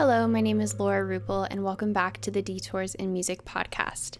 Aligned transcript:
Hello, 0.00 0.26
my 0.26 0.40
name 0.40 0.62
is 0.62 0.80
Laura 0.80 1.04
Rupel, 1.04 1.46
and 1.50 1.62
welcome 1.62 1.92
back 1.92 2.22
to 2.22 2.30
the 2.30 2.40
Detours 2.40 2.94
in 2.94 3.12
Music 3.12 3.44
podcast. 3.44 4.16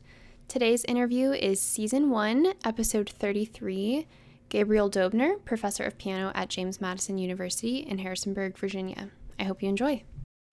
Today's 0.46 0.84
interview 0.84 1.30
is 1.30 1.59
Season 1.59 2.11
1, 2.11 2.53
Episode 2.66 3.09
33. 3.09 4.06
Gabriel 4.51 4.91
Dobner, 4.91 5.43
professor 5.46 5.84
of 5.84 5.96
piano 5.96 6.32
at 6.34 6.51
James 6.51 6.82
Madison 6.82 7.16
University 7.16 7.79
in 7.79 7.96
Harrisonburg, 7.96 8.59
Virginia. 8.59 9.09
I 9.38 9.45
hope 9.45 9.62
you 9.62 9.70
enjoy. 9.70 10.02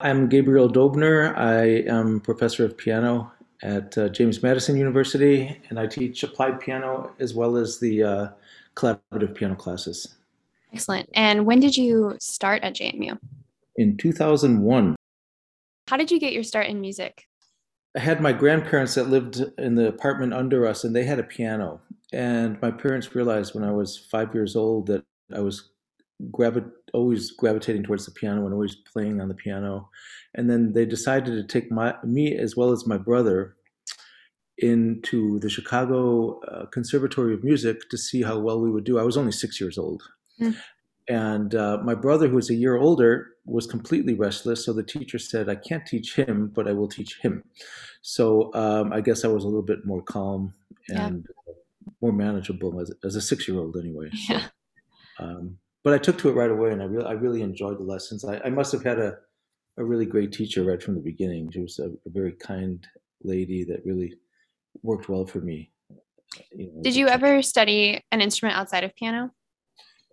I'm 0.00 0.30
Gabriel 0.30 0.66
Dobner. 0.66 1.36
I 1.36 1.86
am 1.86 2.20
professor 2.20 2.64
of 2.64 2.78
piano 2.78 3.30
at 3.62 3.98
uh, 3.98 4.08
James 4.08 4.42
Madison 4.42 4.78
University, 4.78 5.60
and 5.68 5.78
I 5.78 5.88
teach 5.88 6.22
applied 6.22 6.58
piano 6.58 7.10
as 7.18 7.34
well 7.34 7.58
as 7.58 7.78
the 7.78 8.02
uh, 8.02 8.28
collaborative 8.74 9.34
piano 9.34 9.56
classes. 9.56 10.14
Excellent. 10.72 11.10
And 11.12 11.44
when 11.44 11.60
did 11.60 11.76
you 11.76 12.16
start 12.18 12.62
at 12.62 12.72
JMU? 12.72 13.18
In 13.76 13.98
2001. 13.98 14.96
How 15.88 15.96
did 15.96 16.10
you 16.10 16.20
get 16.20 16.34
your 16.34 16.42
start 16.42 16.66
in 16.66 16.82
music? 16.82 17.26
I 17.96 18.00
had 18.00 18.20
my 18.20 18.34
grandparents 18.34 18.94
that 18.96 19.08
lived 19.08 19.42
in 19.56 19.74
the 19.74 19.88
apartment 19.88 20.34
under 20.34 20.66
us, 20.66 20.84
and 20.84 20.94
they 20.94 21.04
had 21.04 21.18
a 21.18 21.22
piano. 21.22 21.80
And 22.12 22.60
my 22.60 22.70
parents 22.70 23.14
realized 23.14 23.54
when 23.54 23.64
I 23.64 23.72
was 23.72 23.96
five 23.96 24.34
years 24.34 24.54
old 24.54 24.86
that 24.88 25.02
I 25.34 25.40
was 25.40 25.70
gravi- 26.30 26.70
always 26.92 27.30
gravitating 27.30 27.84
towards 27.84 28.04
the 28.04 28.10
piano 28.10 28.44
and 28.44 28.52
always 28.52 28.74
playing 28.74 29.22
on 29.22 29.28
the 29.28 29.34
piano. 29.34 29.88
And 30.34 30.50
then 30.50 30.74
they 30.74 30.84
decided 30.84 31.32
to 31.32 31.42
take 31.42 31.72
my 31.72 31.94
me 32.04 32.36
as 32.36 32.54
well 32.54 32.70
as 32.70 32.86
my 32.86 32.98
brother 32.98 33.56
into 34.58 35.38
the 35.38 35.48
Chicago 35.48 36.40
uh, 36.40 36.66
Conservatory 36.66 37.32
of 37.32 37.44
Music 37.44 37.88
to 37.88 37.96
see 37.96 38.22
how 38.22 38.38
well 38.38 38.60
we 38.60 38.70
would 38.70 38.84
do. 38.84 38.98
I 38.98 39.04
was 39.04 39.16
only 39.16 39.32
six 39.32 39.58
years 39.58 39.78
old. 39.78 40.02
Mm. 40.38 40.54
And 41.08 41.54
uh, 41.54 41.78
my 41.82 41.94
brother, 41.94 42.28
who 42.28 42.36
was 42.36 42.50
a 42.50 42.54
year 42.54 42.76
older, 42.76 43.28
was 43.46 43.66
completely 43.66 44.14
restless. 44.14 44.64
So 44.64 44.72
the 44.72 44.82
teacher 44.82 45.18
said, 45.18 45.48
I 45.48 45.54
can't 45.54 45.86
teach 45.86 46.14
him, 46.14 46.52
but 46.54 46.68
I 46.68 46.72
will 46.72 46.88
teach 46.88 47.18
him. 47.20 47.42
So 48.02 48.52
um, 48.54 48.92
I 48.92 49.00
guess 49.00 49.24
I 49.24 49.28
was 49.28 49.44
a 49.44 49.46
little 49.46 49.62
bit 49.62 49.86
more 49.86 50.02
calm 50.02 50.52
and 50.88 51.26
yeah. 51.46 51.54
more 52.02 52.12
manageable 52.12 52.80
as, 52.80 52.92
as 53.04 53.16
a 53.16 53.20
six 53.20 53.48
year 53.48 53.58
old, 53.58 53.76
anyway. 53.76 54.10
Yeah. 54.28 54.48
Um, 55.18 55.58
but 55.82 55.94
I 55.94 55.98
took 55.98 56.18
to 56.18 56.28
it 56.28 56.34
right 56.34 56.50
away 56.50 56.70
and 56.70 56.82
I, 56.82 56.84
really, 56.84 57.06
I 57.06 57.12
really 57.12 57.42
enjoyed 57.42 57.78
the 57.78 57.84
lessons. 57.84 58.24
I, 58.24 58.38
I 58.44 58.50
must 58.50 58.72
have 58.72 58.84
had 58.84 58.98
a, 58.98 59.16
a 59.78 59.84
really 59.84 60.06
great 60.06 60.32
teacher 60.32 60.62
right 60.62 60.82
from 60.82 60.94
the 60.94 61.00
beginning. 61.00 61.50
She 61.50 61.60
was 61.60 61.78
a, 61.78 61.86
a 61.86 62.10
very 62.10 62.32
kind 62.32 62.86
lady 63.24 63.64
that 63.64 63.84
really 63.84 64.14
worked 64.82 65.08
well 65.08 65.24
for 65.24 65.40
me. 65.40 65.70
You 66.52 66.66
know, 66.66 66.82
Did 66.82 66.94
you 66.94 67.08
ever 67.08 67.42
study 67.42 68.04
an 68.12 68.20
instrument 68.20 68.58
outside 68.58 68.84
of 68.84 68.94
piano? 68.94 69.32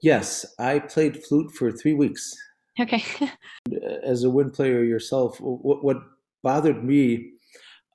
Yes, 0.06 0.45
I 0.59 0.78
played 0.78 1.23
flute 1.23 1.52
for 1.52 1.72
three 1.72 1.95
weeks. 1.95 2.31
Okay. 2.80 3.03
As 4.03 4.23
a 4.23 4.30
wind 4.30 4.53
player 4.53 4.84
yourself, 4.84 5.39
what, 5.42 5.84
what 5.84 5.98
bothered 6.44 6.84
me, 6.84 7.31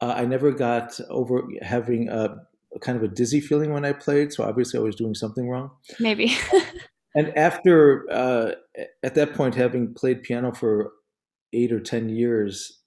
uh, 0.01 0.15
I 0.17 0.25
never 0.25 0.51
got 0.51 0.99
over 1.09 1.45
having 1.63 2.09
a, 2.09 2.35
kind 2.81 2.99
of 2.99 3.05
a 3.05 3.15
dizzy 3.15 3.41
feeling 3.41 3.73
when 3.73 3.85
I 3.85 3.93
played. 3.93 4.33
So 4.33 4.43
obviously, 4.43 4.81
I 4.81 4.83
was 4.83 4.97
doing 4.97 5.15
something 5.15 5.49
wrong. 5.49 5.71
Maybe. 6.01 6.37
and 7.15 7.29
after, 7.39 8.11
uh, 8.11 8.55
at 9.05 9.15
that 9.15 9.35
point, 9.35 9.55
having 9.55 9.95
played 9.95 10.25
piano 10.25 10.53
for 10.53 10.91
eight 11.53 11.71
or 11.71 11.79
ten 11.79 12.09
years, 12.09 12.81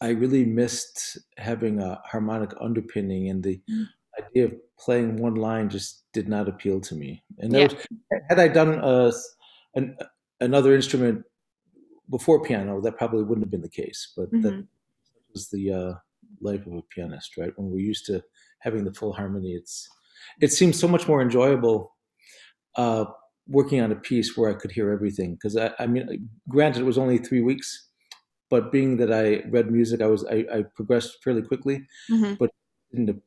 I 0.00 0.10
really 0.10 0.44
missed 0.44 1.18
having 1.38 1.80
a 1.80 2.00
harmonic 2.04 2.52
underpinning 2.60 3.28
and 3.28 3.42
the 3.42 3.60
mm. 3.68 3.86
Idea 4.20 4.46
of 4.46 4.54
playing 4.78 5.16
one 5.16 5.34
line 5.34 5.68
just 5.68 6.04
did 6.12 6.28
not 6.28 6.48
appeal 6.48 6.80
to 6.80 6.94
me. 6.94 7.22
And 7.38 7.52
yeah. 7.52 7.64
was, 7.64 7.86
had 8.28 8.38
I 8.38 8.48
done 8.48 8.80
a, 8.82 9.12
an, 9.74 9.96
another 10.40 10.74
instrument 10.74 11.24
before 12.10 12.42
piano, 12.42 12.80
that 12.82 12.98
probably 12.98 13.22
wouldn't 13.22 13.46
have 13.46 13.50
been 13.50 13.62
the 13.62 13.68
case. 13.68 14.12
But 14.16 14.32
mm-hmm. 14.32 14.42
that 14.42 14.66
was 15.32 15.48
the 15.50 15.72
uh, 15.72 15.94
life 16.40 16.66
of 16.66 16.74
a 16.74 16.82
pianist, 16.94 17.36
right? 17.36 17.52
When 17.56 17.70
we're 17.70 17.78
used 17.78 18.06
to 18.06 18.22
having 18.58 18.84
the 18.84 18.94
full 18.94 19.12
harmony, 19.12 19.54
it's 19.54 19.88
it 20.40 20.52
seems 20.52 20.78
so 20.78 20.88
much 20.88 21.08
more 21.08 21.22
enjoyable 21.22 21.96
uh, 22.76 23.04
working 23.48 23.80
on 23.80 23.92
a 23.92 23.96
piece 23.96 24.36
where 24.36 24.50
I 24.50 24.54
could 24.54 24.72
hear 24.72 24.90
everything. 24.90 25.34
Because 25.34 25.56
I, 25.56 25.72
I 25.78 25.86
mean, 25.86 26.28
granted, 26.48 26.80
it 26.80 26.86
was 26.86 26.98
only 26.98 27.18
three 27.18 27.40
weeks, 27.40 27.88
but 28.50 28.72
being 28.72 28.96
that 28.98 29.12
I 29.12 29.42
read 29.50 29.70
music, 29.70 30.00
I 30.00 30.06
was 30.06 30.24
I, 30.26 30.44
I 30.52 30.64
progressed 30.74 31.22
fairly 31.24 31.42
quickly, 31.42 31.86
mm-hmm. 32.10 32.34
but 32.34 32.50
it 32.92 32.96
didn't 32.96 33.22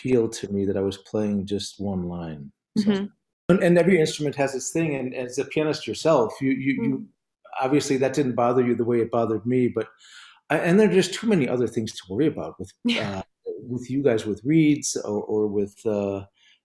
appeal 0.00 0.28
to 0.28 0.52
me 0.52 0.64
that 0.66 0.76
I 0.76 0.80
was 0.80 0.98
playing 0.98 1.46
just 1.46 1.80
one 1.80 2.08
line. 2.08 2.52
Mm-hmm. 2.78 3.04
and, 3.50 3.62
and, 3.62 3.78
every 3.78 4.00
instrument 4.00 4.34
has 4.36 4.54
its 4.54 4.70
thing. 4.70 4.94
And 4.94 5.14
as 5.14 5.38
a 5.38 5.44
pianist 5.44 5.86
yourself, 5.86 6.34
you 6.40 6.52
you, 6.52 6.74
mm-hmm. 6.74 6.84
you 6.84 7.06
obviously 7.60 7.98
that 7.98 8.14
didn't 8.14 8.34
bother 8.34 8.64
you 8.64 8.74
the 8.74 8.84
way 8.84 9.00
it 9.00 9.10
bothered 9.10 9.44
me. 9.44 9.68
But 9.68 9.88
I, 10.48 10.58
and 10.58 10.80
there 10.80 10.88
are 10.88 10.92
just 10.92 11.14
too 11.14 11.26
many 11.26 11.48
other 11.48 11.66
things 11.66 11.92
to 11.92 12.02
worry 12.08 12.26
about 12.26 12.58
with 12.58 12.72
uh, 12.98 13.22
with 13.44 13.90
you 13.90 14.02
guys 14.02 14.24
with 14.24 14.40
reeds 14.44 14.96
or, 14.96 15.22
or 15.22 15.46
with 15.46 15.74
uh, 15.86 16.24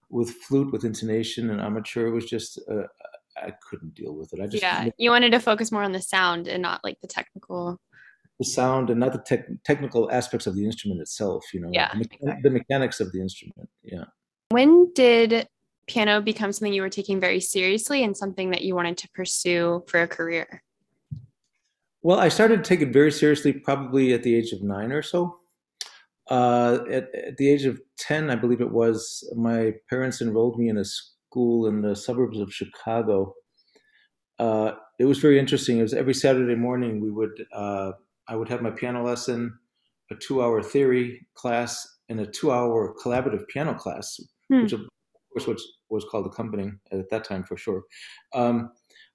with 0.10 0.32
flute 0.32 0.72
with 0.72 0.86
intonation 0.86 1.50
and 1.50 1.60
embouchure. 1.60 2.08
It 2.08 2.12
was 2.12 2.26
just 2.26 2.60
uh, 2.72 2.84
I 3.36 3.54
couldn't 3.70 3.94
deal 3.94 4.16
with 4.16 4.34
it. 4.34 4.40
I 4.42 4.48
just 4.48 4.64
yeah. 4.64 4.90
You 4.98 5.12
wanted 5.12 5.32
to 5.32 5.40
focus 5.40 5.72
more 5.72 5.84
on 5.84 5.92
the 5.92 6.02
sound 6.02 6.48
and 6.48 6.62
not 6.62 6.84
like 6.84 7.00
the 7.02 7.08
technical 7.08 7.80
sound 8.44 8.90
and 8.90 9.00
not 9.00 9.14
the 9.14 9.38
te- 9.38 9.54
technical 9.64 10.12
aspects 10.12 10.46
of 10.46 10.56
the 10.56 10.66
instrument 10.66 11.02
itself 11.02 11.44
you 11.54 11.60
know 11.60 11.70
yeah, 11.72 11.92
the, 11.94 12.02
exactly. 12.02 12.42
the, 12.44 12.50
mechanics 12.50 13.00
of 13.00 13.12
the 13.12 13.20
instrument 13.20 13.70
yeah 13.84 14.04
when 14.50 14.92
did 14.94 15.48
piano 15.88 16.22
become 16.22 16.52
something 16.52 16.74
you 16.74 16.82
were 16.82 16.90
taking 16.90 17.20
very 17.20 17.40
seriously 17.40 18.04
and 18.04 18.16
something 18.16 18.52
that 18.52 18.62
you 18.62 18.76
wanted 18.76 18.98
to 18.98 19.10
pursue 19.10 19.84
for 19.88 20.02
a 20.02 20.08
career 20.08 20.62
well 22.04 22.20
i 22.20 22.30
started 22.30 22.64
to 22.64 22.68
take 22.68 22.82
it 22.82 22.94
very 22.94 23.12
seriously 23.12 23.52
probably 23.52 24.14
at 24.14 24.24
the 24.24 24.36
age 24.36 24.52
of 24.52 24.62
nine 24.62 24.92
or 24.92 25.02
so 25.02 25.40
uh, 26.30 26.80
at, 26.92 27.08
at 27.16 27.38
the 27.38 27.50
age 27.50 27.66
of 27.66 27.80
10 27.98 28.30
i 28.30 28.36
believe 28.36 28.62
it 28.62 28.72
was 28.72 29.28
my 29.36 29.74
parents 29.90 30.22
enrolled 30.22 30.60
me 30.60 30.70
in 30.70 30.78
a 30.78 30.86
school 30.86 31.68
in 31.68 31.82
the 31.82 31.96
suburbs 31.96 32.40
of 32.40 32.54
chicago 32.54 33.34
uh, 34.40 34.74
it 35.00 35.06
was 35.06 35.20
very 35.20 35.40
interesting. 35.40 35.80
It 35.80 35.84
was 35.84 35.94
every 35.94 36.14
Saturday 36.14 36.56
morning 36.56 37.02
we 37.02 37.12
would 37.12 37.46
uh, 37.54 37.94
I 38.30 38.36
would 38.36 38.50
have 38.50 38.62
my 38.62 38.72
piano 38.72 39.04
lesson, 39.04 39.58
a 40.12 40.16
two 40.16 40.42
hour 40.42 40.62
theory 40.62 41.28
class, 41.36 41.88
and 42.10 42.20
a 42.20 42.26
two 42.26 42.52
hour 42.52 42.94
collaborative 43.04 43.48
piano 43.48 43.74
class, 43.74 44.20
hmm. 44.50 44.64
which 44.64 44.74
of 44.74 44.82
course 45.34 45.48
was, 45.48 45.68
was 45.90 46.06
called 46.10 46.26
accompanying 46.26 46.80
at 46.92 47.10
that 47.10 47.24
time 47.24 47.44
for 47.44 47.58
sure. 47.58 47.84
Um, 48.34 48.72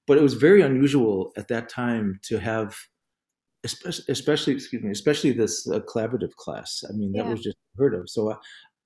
but 0.06 0.19
it 0.19 0.23
was 0.23 0.34
very 0.34 0.62
unusual 0.62 1.33
at 1.37 1.49
that 1.49 1.69
time 1.69 2.19
to 2.25 2.39
have, 2.39 2.75
especially, 3.65 4.05
especially 4.09 4.53
excuse 4.55 4.83
me, 4.83 4.91
especially 4.91 5.33
this 5.33 5.69
uh, 5.69 5.81
collaborative 5.81 6.34
class. 6.34 6.83
I 6.89 6.93
mean, 6.93 7.12
that 7.12 7.25
yeah. 7.25 7.31
was 7.31 7.43
just 7.43 7.56
heard 7.79 7.94
of. 7.94 8.09
So 8.09 8.37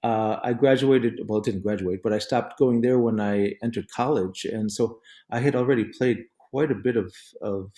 uh, 0.02 0.36
I 0.42 0.52
graduated, 0.52 1.20
well, 1.26 1.40
I 1.40 1.42
didn't 1.42 1.62
graduate, 1.62 2.00
but 2.02 2.12
I 2.12 2.18
stopped 2.18 2.58
going 2.58 2.82
there 2.82 2.98
when 2.98 3.18
I 3.18 3.54
entered 3.62 3.86
college. 3.90 4.44
And 4.44 4.70
so 4.70 5.00
I 5.30 5.40
had 5.40 5.56
already 5.56 5.84
played 5.84 6.18
quite 6.50 6.70
a 6.70 6.76
bit 6.76 6.96
of, 6.96 7.12
of 7.40 7.72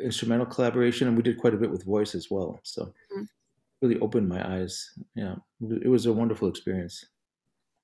instrumental 0.00 0.46
collaboration, 0.46 1.08
and 1.08 1.16
we 1.16 1.22
did 1.22 1.38
quite 1.38 1.54
a 1.54 1.58
bit 1.58 1.70
with 1.70 1.84
voice 1.84 2.14
as 2.14 2.30
well. 2.30 2.60
So 2.62 2.84
mm-hmm. 2.84 3.22
really 3.82 4.00
opened 4.00 4.28
my 4.28 4.56
eyes. 4.56 4.90
Yeah, 5.14 5.36
it 5.60 5.88
was 5.88 6.06
a 6.06 6.12
wonderful 6.12 6.48
experience. 6.48 7.04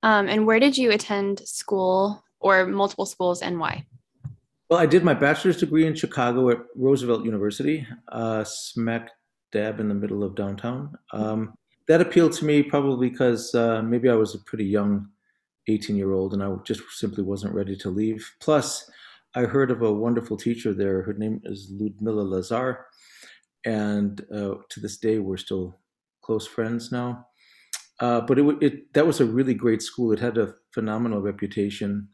Um, 0.03 0.27
and 0.27 0.45
where 0.47 0.59
did 0.59 0.77
you 0.77 0.91
attend 0.91 1.41
school 1.47 2.23
or 2.39 2.65
multiple 2.65 3.05
schools 3.05 3.41
and 3.41 3.59
why? 3.59 3.85
Well, 4.69 4.79
I 4.79 4.85
did 4.85 5.03
my 5.03 5.13
bachelor's 5.13 5.57
degree 5.57 5.85
in 5.85 5.95
Chicago 5.95 6.49
at 6.49 6.59
Roosevelt 6.75 7.25
University, 7.25 7.85
uh, 8.07 8.43
smack 8.43 9.11
dab 9.51 9.79
in 9.79 9.89
the 9.89 9.93
middle 9.93 10.23
of 10.23 10.35
downtown. 10.35 10.97
Um, 11.11 11.53
that 11.87 12.01
appealed 12.01 12.31
to 12.33 12.45
me 12.45 12.63
probably 12.63 13.09
because 13.09 13.53
uh, 13.53 13.81
maybe 13.81 14.09
I 14.09 14.15
was 14.15 14.33
a 14.33 14.39
pretty 14.39 14.65
young 14.65 15.09
18 15.67 15.95
year 15.95 16.13
old 16.13 16.33
and 16.33 16.41
I 16.41 16.53
just 16.63 16.81
simply 16.91 17.23
wasn't 17.23 17.53
ready 17.53 17.75
to 17.77 17.89
leave. 17.89 18.33
Plus, 18.39 18.89
I 19.33 19.41
heard 19.41 19.71
of 19.71 19.81
a 19.81 19.93
wonderful 19.93 20.37
teacher 20.37 20.73
there. 20.73 21.03
Her 21.03 21.13
name 21.13 21.41
is 21.45 21.71
Ludmila 21.71 22.21
Lazar, 22.21 22.85
and 23.65 24.19
uh, 24.33 24.55
to 24.69 24.79
this 24.79 24.97
day 24.97 25.19
we're 25.19 25.37
still 25.37 25.79
close 26.21 26.47
friends 26.47 26.91
now. 26.91 27.27
Uh, 27.99 28.19
but 28.19 28.39
it, 28.39 28.57
it, 28.61 28.93
that 28.93 29.05
was 29.05 29.21
a 29.21 29.25
really 29.25 29.53
great 29.53 29.81
school. 29.81 30.11
It 30.11 30.19
had 30.19 30.37
a 30.37 30.55
phenomenal 30.73 31.21
reputation. 31.21 32.09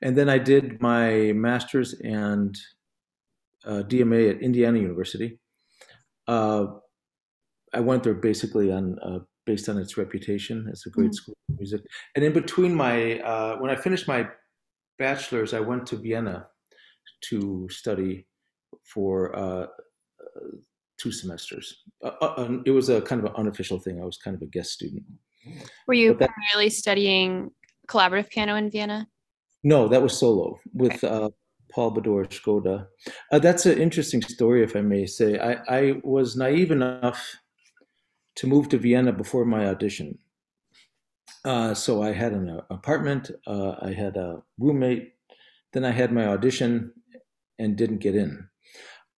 And 0.00 0.16
then 0.16 0.28
I 0.28 0.38
did 0.38 0.80
my 0.80 1.32
master's 1.32 1.94
and 1.94 2.56
uh, 3.66 3.82
DMA 3.82 4.30
at 4.30 4.40
Indiana 4.40 4.78
University. 4.78 5.40
Uh, 6.28 6.66
I 7.74 7.80
went 7.80 8.04
there 8.04 8.14
basically 8.14 8.70
on 8.70 8.98
uh, 9.00 9.18
based 9.44 9.68
on 9.68 9.78
its 9.78 9.96
reputation 9.96 10.68
as 10.70 10.84
a 10.86 10.90
great 10.90 11.06
mm-hmm. 11.06 11.12
school 11.14 11.34
of 11.50 11.58
music. 11.58 11.80
And 12.14 12.24
in 12.24 12.32
between 12.32 12.74
my 12.74 13.18
uh, 13.20 13.56
when 13.56 13.70
I 13.70 13.76
finished 13.76 14.06
my 14.06 14.28
bachelor's, 14.98 15.54
I 15.54 15.60
went 15.60 15.86
to 15.86 15.96
Vienna 15.96 16.46
to 17.28 17.68
study 17.70 18.26
for 18.84 19.36
uh, 19.36 19.66
two 20.98 21.12
semesters. 21.12 21.82
Uh, 22.02 22.08
uh 22.20 22.58
it 22.64 22.70
was 22.70 22.88
a 22.88 23.00
kind 23.02 23.20
of 23.20 23.26
an 23.26 23.36
unofficial 23.36 23.78
thing. 23.78 24.00
I 24.00 24.04
was 24.04 24.18
kind 24.18 24.36
of 24.36 24.42
a 24.42 24.46
guest 24.46 24.72
student. 24.72 25.04
Were 25.86 25.94
you 25.94 26.14
that, 26.14 26.30
primarily 26.30 26.70
studying 26.70 27.50
collaborative 27.88 28.30
piano 28.30 28.54
in 28.54 28.70
Vienna? 28.70 29.08
No, 29.64 29.88
that 29.88 30.02
was 30.02 30.16
solo 30.16 30.58
with 30.72 31.02
uh, 31.04 31.30
Paul 31.72 31.94
Badura-Skoda. 31.94 32.86
Uh, 33.30 33.38
that's 33.38 33.66
an 33.66 33.78
interesting 33.78 34.22
story, 34.22 34.62
if 34.62 34.76
I 34.76 34.80
may 34.80 35.06
say. 35.06 35.38
I, 35.38 35.52
I 35.68 36.00
was 36.02 36.36
naive 36.36 36.70
enough 36.70 37.36
to 38.36 38.46
move 38.46 38.68
to 38.70 38.78
Vienna 38.78 39.12
before 39.12 39.44
my 39.44 39.66
audition. 39.66 40.18
Uh, 41.44 41.74
so 41.74 42.02
I 42.02 42.12
had 42.12 42.32
an 42.32 42.60
apartment, 42.70 43.30
uh, 43.46 43.74
I 43.82 43.92
had 43.92 44.16
a 44.16 44.42
roommate, 44.58 45.11
then 45.72 45.84
I 45.84 45.90
had 45.90 46.12
my 46.12 46.26
audition 46.26 46.92
and 47.58 47.76
didn't 47.76 47.98
get 47.98 48.14
in. 48.14 48.48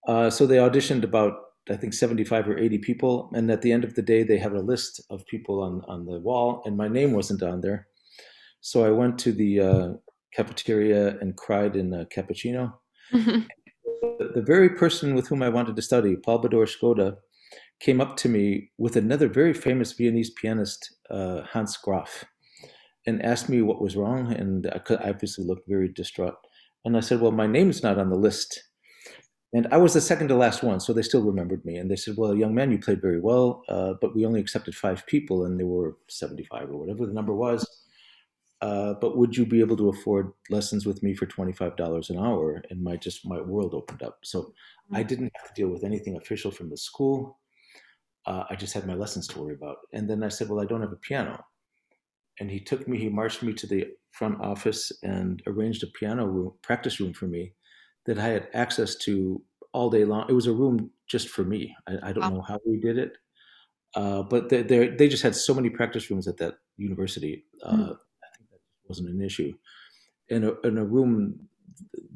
Uh, 0.06 0.30
so 0.30 0.46
they 0.46 0.56
auditioned 0.56 1.02
about, 1.02 1.34
I 1.70 1.76
think, 1.76 1.94
75 1.94 2.48
or 2.48 2.58
80 2.58 2.78
people. 2.78 3.30
And 3.34 3.50
at 3.50 3.62
the 3.62 3.72
end 3.72 3.84
of 3.84 3.94
the 3.94 4.02
day, 4.02 4.22
they 4.22 4.38
had 4.38 4.52
a 4.52 4.60
list 4.60 5.02
of 5.10 5.26
people 5.26 5.62
on, 5.62 5.82
on 5.88 6.04
the 6.04 6.20
wall, 6.20 6.62
and 6.64 6.76
my 6.76 6.88
name 6.88 7.12
wasn't 7.12 7.42
on 7.42 7.60
there. 7.60 7.88
So 8.60 8.84
I 8.84 8.90
went 8.90 9.18
to 9.20 9.32
the 9.32 9.60
uh, 9.60 9.88
cafeteria 10.34 11.18
and 11.20 11.36
cried 11.36 11.76
in 11.76 11.92
a 11.92 12.06
cappuccino. 12.06 12.74
Mm-hmm. 13.12 13.40
The, 14.18 14.32
the, 14.34 14.42
very 14.42 14.70
person 14.70 15.14
with 15.14 15.28
whom 15.28 15.42
I 15.42 15.48
wanted 15.48 15.76
to 15.76 15.82
study, 15.82 16.16
Paul 16.16 16.42
Badura-Skoda, 16.42 17.16
came 17.80 18.00
up 18.00 18.16
to 18.18 18.28
me 18.28 18.70
with 18.78 18.96
another 18.96 19.28
very 19.28 19.52
famous 19.52 19.92
Viennese 19.92 20.30
pianist, 20.30 20.94
uh, 21.10 21.42
Hans 21.42 21.76
Graf, 21.76 22.24
and 23.06 23.22
asked 23.22 23.48
me 23.48 23.62
what 23.62 23.82
was 23.82 23.96
wrong. 23.96 24.32
And 24.32 24.66
I 24.66 24.80
obviously 25.08 25.44
looked 25.44 25.68
very 25.68 25.88
distraught. 25.88 26.36
And 26.84 26.96
I 26.96 27.00
said, 27.00 27.20
Well, 27.20 27.32
my 27.32 27.46
name's 27.46 27.82
not 27.82 27.98
on 27.98 28.10
the 28.10 28.16
list. 28.16 28.62
And 29.52 29.68
I 29.70 29.76
was 29.76 29.94
the 29.94 30.00
second 30.00 30.28
to 30.28 30.34
last 30.34 30.64
one, 30.64 30.80
so 30.80 30.92
they 30.92 31.02
still 31.02 31.22
remembered 31.22 31.64
me. 31.64 31.76
And 31.76 31.88
they 31.88 31.96
said, 31.96 32.16
Well, 32.16 32.34
young 32.34 32.54
man, 32.54 32.72
you 32.72 32.78
played 32.78 33.00
very 33.00 33.20
well, 33.20 33.62
uh, 33.68 33.94
but 34.00 34.14
we 34.14 34.26
only 34.26 34.40
accepted 34.40 34.74
five 34.74 35.06
people, 35.06 35.44
and 35.44 35.58
there 35.58 35.66
were 35.66 35.96
75 36.08 36.70
or 36.70 36.76
whatever 36.76 37.06
the 37.06 37.12
number 37.12 37.34
was. 37.34 37.66
Uh, 38.60 38.94
but 38.94 39.16
would 39.16 39.36
you 39.36 39.44
be 39.44 39.60
able 39.60 39.76
to 39.76 39.90
afford 39.90 40.32
lessons 40.48 40.86
with 40.86 41.02
me 41.02 41.14
for 41.14 41.26
$25 41.26 42.10
an 42.10 42.18
hour? 42.18 42.62
And 42.70 42.82
my 42.82 42.96
just 42.96 43.26
my 43.26 43.40
world 43.40 43.74
opened 43.74 44.02
up. 44.02 44.18
So 44.24 44.54
I 44.92 45.02
mm. 45.02 45.06
didn't 45.06 45.32
have 45.36 45.48
to 45.48 45.60
deal 45.60 45.68
with 45.68 45.84
anything 45.84 46.16
official 46.16 46.50
from 46.50 46.70
the 46.70 46.76
school. 46.76 47.38
Uh, 48.26 48.44
I 48.48 48.56
just 48.56 48.72
had 48.72 48.86
my 48.86 48.94
lessons 48.94 49.28
to 49.28 49.40
worry 49.40 49.54
about. 49.54 49.76
And 49.92 50.08
then 50.08 50.22
I 50.22 50.28
said, 50.28 50.48
Well, 50.48 50.60
I 50.60 50.66
don't 50.66 50.80
have 50.80 50.92
a 50.92 50.96
piano. 50.96 51.44
And 52.40 52.50
he 52.50 52.58
took 52.58 52.88
me, 52.88 52.98
he 52.98 53.08
marched 53.08 53.42
me 53.42 53.52
to 53.52 53.66
the 53.66 53.86
front 54.14 54.40
office 54.40 54.92
and 55.02 55.42
arranged 55.46 55.82
a 55.82 55.88
piano 55.98 56.26
room, 56.26 56.52
practice 56.62 57.00
room 57.00 57.12
for 57.12 57.26
me 57.26 57.52
that 58.06 58.18
I 58.18 58.26
had 58.28 58.48
access 58.54 58.94
to 58.96 59.42
all 59.72 59.90
day 59.90 60.04
long. 60.04 60.26
It 60.28 60.34
was 60.34 60.46
a 60.46 60.52
room 60.52 60.90
just 61.08 61.28
for 61.28 61.44
me. 61.44 61.74
I, 61.88 62.10
I 62.10 62.12
don't 62.12 62.22
wow. 62.22 62.30
know 62.30 62.42
how 62.42 62.60
we 62.64 62.78
did 62.78 62.98
it. 62.98 63.12
Uh, 63.96 64.22
but 64.22 64.48
they, 64.48 64.62
they 64.62 65.08
just 65.08 65.22
had 65.22 65.36
so 65.36 65.54
many 65.54 65.70
practice 65.70 66.10
rooms 66.10 66.26
at 66.26 66.36
that 66.36 66.54
university. 66.76 67.44
Uh, 67.62 67.72
mm. 67.72 67.82
I 67.82 68.28
think 68.36 68.50
that 68.50 68.60
wasn't 68.88 69.10
an 69.10 69.22
issue. 69.22 69.52
In 70.28 70.44
a, 70.44 70.52
in 70.66 70.78
a 70.78 70.84
room 70.84 71.38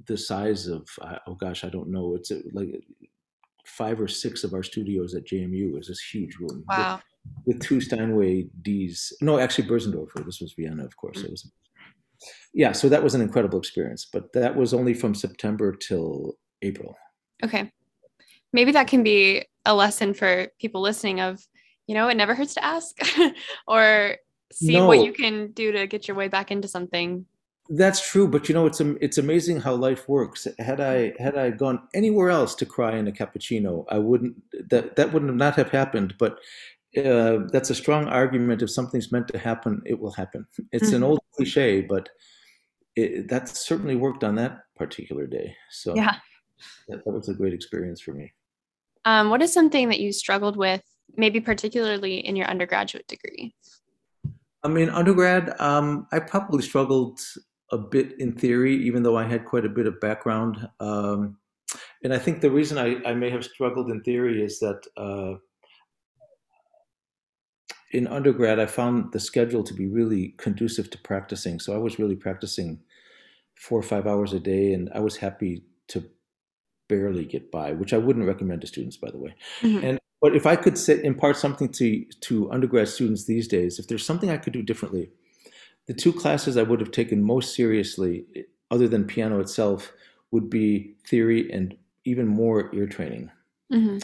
the 0.06 0.16
size 0.16 0.66
of, 0.66 0.88
oh 1.26 1.34
gosh, 1.34 1.64
I 1.64 1.68
don't 1.68 1.88
know. 1.88 2.14
It's 2.14 2.32
like 2.52 2.82
five 3.66 4.00
or 4.00 4.08
six 4.08 4.44
of 4.44 4.54
our 4.54 4.62
studios 4.62 5.14
at 5.14 5.26
JMU 5.26 5.78
is 5.78 5.88
this 5.88 6.00
huge 6.00 6.36
room. 6.36 6.64
Wow. 6.68 7.00
With, 7.44 7.56
with 7.56 7.66
two 7.66 7.80
Steinway 7.80 8.48
Ds. 8.62 9.12
No, 9.20 9.38
actually 9.38 9.68
Bösendorfer. 9.68 10.24
This 10.24 10.40
was 10.40 10.54
Vienna, 10.54 10.84
of 10.84 10.96
course. 10.96 11.18
It 11.18 11.30
was. 11.30 11.50
Yeah, 12.54 12.72
so 12.72 12.88
that 12.88 13.02
was 13.02 13.14
an 13.14 13.20
incredible 13.20 13.58
experience, 13.58 14.06
but 14.12 14.32
that 14.32 14.56
was 14.56 14.74
only 14.74 14.94
from 14.94 15.14
September 15.14 15.74
till 15.74 16.34
April. 16.62 16.96
Okay. 17.44 17.70
Maybe 18.52 18.72
that 18.72 18.88
can 18.88 19.02
be 19.02 19.44
a 19.64 19.74
lesson 19.74 20.14
for 20.14 20.48
people 20.58 20.80
listening 20.80 21.20
of, 21.20 21.46
you 21.86 21.94
know, 21.94 22.08
it 22.08 22.16
never 22.16 22.34
hurts 22.34 22.54
to 22.54 22.64
ask 22.64 22.96
or 23.66 24.16
see 24.52 24.74
no. 24.74 24.86
what 24.86 25.04
you 25.04 25.12
can 25.12 25.52
do 25.52 25.72
to 25.72 25.86
get 25.86 26.08
your 26.08 26.16
way 26.16 26.28
back 26.28 26.50
into 26.50 26.68
something 26.68 27.26
that's 27.70 28.10
true, 28.10 28.26
but 28.26 28.48
you 28.48 28.54
know 28.54 28.66
it's 28.66 28.80
it's 28.80 29.18
amazing 29.18 29.60
how 29.60 29.74
life 29.74 30.08
works. 30.08 30.46
Had 30.58 30.80
I 30.80 31.12
had 31.18 31.36
I 31.36 31.50
gone 31.50 31.86
anywhere 31.94 32.30
else 32.30 32.54
to 32.56 32.66
cry 32.66 32.96
in 32.96 33.08
a 33.08 33.12
cappuccino, 33.12 33.84
I 33.90 33.98
wouldn't 33.98 34.36
that 34.70 34.96
that 34.96 35.12
would 35.12 35.22
not 35.22 35.54
have 35.56 35.70
happened. 35.70 36.14
But 36.18 36.38
uh, 36.96 37.38
that's 37.52 37.70
a 37.70 37.74
strong 37.74 38.06
argument. 38.06 38.62
If 38.62 38.70
something's 38.70 39.12
meant 39.12 39.28
to 39.28 39.38
happen, 39.38 39.82
it 39.84 39.98
will 39.98 40.12
happen. 40.12 40.46
It's 40.72 40.88
mm-hmm. 40.88 40.96
an 40.96 41.02
old 41.02 41.20
cliche, 41.34 41.82
but 41.82 42.08
it, 42.96 43.28
that 43.28 43.48
certainly 43.48 43.96
worked 43.96 44.24
on 44.24 44.34
that 44.36 44.60
particular 44.76 45.26
day. 45.26 45.54
So 45.70 45.94
yeah, 45.94 46.16
that, 46.88 47.04
that 47.04 47.10
was 47.10 47.28
a 47.28 47.34
great 47.34 47.52
experience 47.52 48.00
for 48.00 48.12
me. 48.12 48.32
Um, 49.04 49.30
what 49.30 49.42
is 49.42 49.52
something 49.52 49.88
that 49.88 50.00
you 50.00 50.12
struggled 50.12 50.56
with, 50.56 50.82
maybe 51.16 51.40
particularly 51.40 52.18
in 52.18 52.36
your 52.36 52.46
undergraduate 52.46 53.06
degree? 53.06 53.54
I 54.64 54.68
mean, 54.68 54.90
undergrad, 54.90 55.58
um, 55.60 56.06
I 56.12 56.18
probably 56.18 56.62
struggled 56.62 57.20
a 57.70 57.78
bit 57.78 58.18
in 58.18 58.32
theory, 58.32 58.74
even 58.74 59.02
though 59.02 59.16
I 59.16 59.24
had 59.24 59.44
quite 59.44 59.64
a 59.64 59.68
bit 59.68 59.86
of 59.86 60.00
background. 60.00 60.68
Um, 60.80 61.38
and 62.02 62.12
I 62.12 62.18
think 62.18 62.40
the 62.40 62.50
reason 62.50 62.78
I, 62.78 62.96
I, 63.08 63.14
may 63.14 63.30
have 63.30 63.44
struggled 63.44 63.90
in 63.90 64.02
theory 64.02 64.42
is 64.42 64.58
that 64.60 64.80
uh, 64.96 65.38
in 67.90 68.06
undergrad, 68.06 68.58
I 68.58 68.66
found 68.66 69.12
the 69.12 69.20
schedule 69.20 69.64
to 69.64 69.74
be 69.74 69.86
really 69.86 70.34
conducive 70.36 70.90
to 70.90 70.98
practicing. 70.98 71.58
So 71.58 71.74
I 71.74 71.78
was 71.78 71.98
really 71.98 72.16
practicing 72.16 72.80
four 73.54 73.78
or 73.78 73.82
five 73.82 74.06
hours 74.06 74.32
a 74.32 74.40
day, 74.40 74.72
and 74.72 74.90
I 74.94 75.00
was 75.00 75.16
happy 75.16 75.64
to 75.88 76.04
barely 76.88 77.24
get 77.24 77.50
by, 77.50 77.72
which 77.72 77.92
I 77.92 77.98
wouldn't 77.98 78.26
recommend 78.26 78.60
to 78.62 78.66
students, 78.66 78.96
by 78.96 79.10
the 79.10 79.18
way. 79.18 79.34
Mm-hmm. 79.62 79.84
And 79.84 79.98
but 80.20 80.34
if 80.34 80.46
I 80.46 80.56
could 80.56 80.76
sit, 80.76 81.04
impart 81.04 81.36
something 81.36 81.68
to 81.70 82.04
to 82.22 82.50
undergrad 82.50 82.88
students 82.88 83.24
these 83.24 83.48
days, 83.48 83.78
if 83.78 83.88
there's 83.88 84.04
something 84.04 84.30
I 84.30 84.36
could 84.36 84.52
do 84.52 84.62
differently, 84.62 85.10
the 85.86 85.94
two 85.94 86.12
classes 86.12 86.56
I 86.56 86.62
would 86.62 86.80
have 86.80 86.90
taken 86.90 87.22
most 87.22 87.54
seriously, 87.54 88.26
other 88.70 88.88
than 88.88 89.04
piano 89.06 89.40
itself, 89.40 89.92
would 90.30 90.50
be 90.50 90.94
theory 91.06 91.50
and 91.50 91.76
even 92.04 92.26
more 92.26 92.74
ear 92.74 92.86
training. 92.86 93.30
Mm-hmm. 93.72 93.98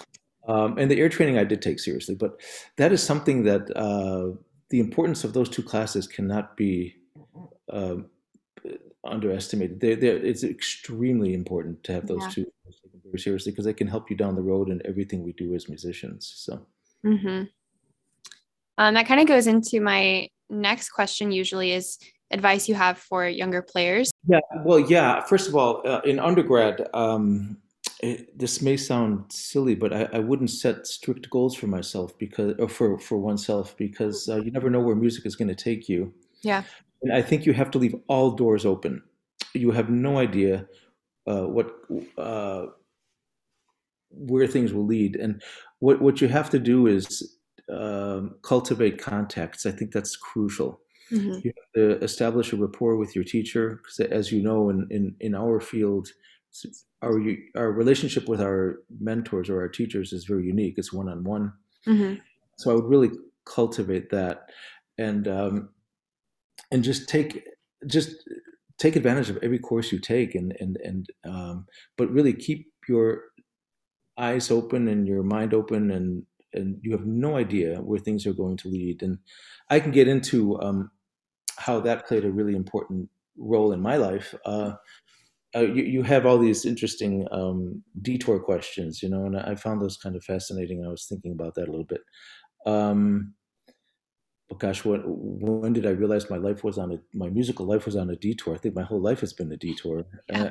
Um, 0.47 0.79
and 0.79 0.91
the 0.91 0.99
ear 0.99 1.09
training 1.09 1.39
I 1.39 1.45
did 1.45 1.63
take 1.63 1.81
seriously, 1.81 2.15
but 2.15 2.41
that 2.77 2.93
is 2.93 3.03
something 3.03 3.45
that 3.45 3.75
uh, 3.77 4.37
the 4.71 4.81
importance 4.81 5.25
of 5.25 5.33
those 5.33 5.49
two 5.49 5.63
classes 5.63 6.07
cannot 6.07 6.57
be 6.57 6.97
uh, 7.73 7.97
underestimated. 9.05 9.81
They're, 9.81 9.97
they're, 9.97 10.17
it's 10.17 10.45
extremely 10.45 11.35
important 11.35 11.83
to 11.85 11.93
have 11.93 12.07
those 12.07 12.23
yeah. 12.23 12.29
two 12.29 12.45
taken 12.67 13.01
very 13.05 13.19
seriously 13.19 13.53
because 13.53 13.65
they 13.65 13.73
can 13.73 13.89
help 13.89 14.11
you 14.11 14.17
down 14.17 14.35
the 14.35 14.43
road 14.43 14.71
in 14.71 14.83
everything 14.85 15.23
we 15.23 15.33
do 15.33 15.55
as 15.55 15.69
musicians. 15.69 16.33
So. 16.37 16.67
Mm-hmm. 17.05 17.45
Um, 18.77 18.95
that 18.95 19.07
kind 19.07 19.21
of 19.21 19.27
goes 19.27 19.47
into 19.47 19.81
my 19.81 20.29
next 20.51 20.91
question 20.91 21.31
usually 21.31 21.73
is 21.73 21.99
advice 22.31 22.69
you 22.69 22.75
have 22.75 22.99
for 22.99 23.29
younger 23.29 23.63
players. 23.63 24.11
Yeah, 24.27 24.41
well, 24.65 24.81
yeah. 24.81 25.21
First 25.21 25.49
of 25.49 25.55
all, 25.55 25.83
uh, 25.87 26.01
in 26.05 26.19
undergrad, 26.19 26.89
um, 26.93 27.59
it, 28.05 28.39
this 28.39 28.61
may 28.61 28.77
sound 28.77 29.33
silly, 29.33 29.75
but 29.75 29.93
I, 29.93 30.09
I, 30.13 30.19
wouldn't 30.19 30.51
set 30.51 30.87
strict 30.87 31.31
goals 31.31 31.55
for 31.55 31.69
myself 31.69 32.17
because, 32.19 32.55
or 32.59 32.69
for 32.69 32.99
for 32.99 33.17
oneself, 33.17 33.75
because 33.79 34.29
uh, 34.29 34.37
you 34.37 34.51
never 34.51 34.69
know 34.69 34.81
where 34.81 34.95
music 34.95 35.25
is 35.25 35.37
going 35.37 35.49
to 35.49 35.55
take 35.55 35.89
you. 35.89 36.13
Yeah, 36.43 36.65
and 37.03 37.13
I 37.15 37.23
think 37.23 37.47
you 37.47 37.55
have 37.55 37.71
to 37.71 37.79
leave 37.79 37.95
all 38.09 38.33
doors 38.33 38.67
open. 38.67 39.03
You 39.55 39.71
have 39.71 39.89
no 39.89 40.19
idea 40.19 40.67
uh, 41.27 41.47
what 41.47 41.75
uh, 42.19 42.67
where 44.11 44.47
things 44.47 44.75
will 44.75 44.87
lead, 44.87 45.17
and 45.17 45.43
what 45.79 46.03
what 46.03 46.21
you 46.21 46.29
have 46.29 46.51
to 46.51 46.59
do 46.59 46.87
is 46.87 47.39
um, 47.73 48.35
cultivate 48.43 49.01
contacts. 49.01 49.65
I 49.65 49.71
think 49.71 49.93
that's 49.93 50.15
crucial. 50.15 50.81
Mm-hmm. 51.11 51.39
You 51.43 51.53
have 51.57 51.73
to 51.75 52.05
establish 52.05 52.53
a 52.53 52.57
rapport 52.57 52.97
with 52.97 53.15
your 53.15 53.25
teacher, 53.25 53.81
because 53.83 54.01
as 54.11 54.31
you 54.31 54.43
know, 54.43 54.69
in, 54.69 54.87
in, 54.91 55.15
in 55.21 55.35
our 55.35 55.61
field, 55.61 56.09
our 57.03 57.21
our 57.57 57.73
relationship 57.73 58.29
with 58.29 58.41
our 58.41 58.81
mentors 59.01 59.51
or 59.51 59.61
our 59.61 59.69
teachers 59.69 60.13
is 60.13 60.25
very 60.25 60.47
unique. 60.47 60.75
It's 60.79 60.93
one 60.93 61.09
on 61.09 61.25
one. 61.25 61.53
So 62.57 62.71
I 62.71 62.75
would 62.75 62.85
really 62.85 63.11
cultivate 63.45 64.11
that, 64.11 64.51
and 64.97 65.27
um, 65.29 65.71
and 66.71 66.85
just 66.85 67.09
take 67.09 67.45
just 67.87 68.29
take 68.79 68.97
advantage 68.97 69.31
of 69.31 69.39
every 69.43 69.59
course 69.59 69.93
you 69.93 69.99
take, 69.99 70.35
and 70.35 70.55
and 70.61 70.79
and 70.83 71.07
um, 71.25 71.67
but 71.97 72.11
really 72.11 72.33
keep 72.33 72.73
your 72.89 73.23
eyes 74.17 74.51
open 74.51 74.87
and 74.89 75.09
your 75.09 75.23
mind 75.25 75.53
open 75.53 75.91
and 75.91 76.25
and 76.53 76.79
you 76.83 76.93
have 76.93 77.05
no 77.05 77.37
idea 77.37 77.79
where 77.79 77.99
things 77.99 78.27
are 78.27 78.33
going 78.33 78.57
to 78.57 78.69
lead. 78.69 79.03
And 79.03 79.19
I 79.71 79.81
can 79.81 79.91
get 79.91 80.07
into 80.07 80.61
um, 80.61 80.91
how 81.57 81.81
that 81.81 82.07
played 82.07 82.25
a 82.25 82.31
really 82.31 82.55
important 82.55 83.11
role 83.37 83.73
in 83.73 83.81
my 83.81 83.97
life. 83.97 84.35
Uh, 84.45 84.75
uh, 85.55 85.61
you, 85.61 85.85
you, 85.85 86.03
have 86.03 86.27
all 86.27 86.39
these 86.39 86.65
interesting 86.65 87.27
um, 87.31 87.83
detour 88.03 88.41
questions, 88.41 89.03
you 89.03 89.09
know, 89.09 89.25
and 89.25 89.37
I 89.37 89.55
found 89.55 89.81
those 89.81 89.97
kind 89.97 90.17
of 90.17 90.25
fascinating. 90.25 90.85
I 90.85 90.89
was 90.89 91.07
thinking 91.07 91.33
about 91.33 91.55
that 91.55 91.69
a 91.69 91.71
little 91.71 91.87
bit. 91.87 92.01
Um, 92.67 93.35
but 94.49 94.59
gosh, 94.59 94.85
when, 94.85 95.03
when 95.05 95.73
did 95.73 95.87
I 95.87 95.91
realize 95.91 96.29
my 96.29 96.37
life 96.37 96.65
was 96.65 96.79
on 96.79 96.93
a 96.93 96.99
my 97.15 97.29
musical 97.29 97.67
life 97.67 97.87
was 97.87 97.97
on 97.97 98.11
a 98.11 98.17
detour? 98.17 98.55
I 98.55 98.59
think 98.59 98.75
my 98.75 98.83
whole 98.83 99.01
life 99.01 99.21
has 99.21 99.33
been 99.33 99.53
a 99.53 99.57
detour. 99.57 100.05
Yeah. 100.29 100.43
Uh, 100.43 100.51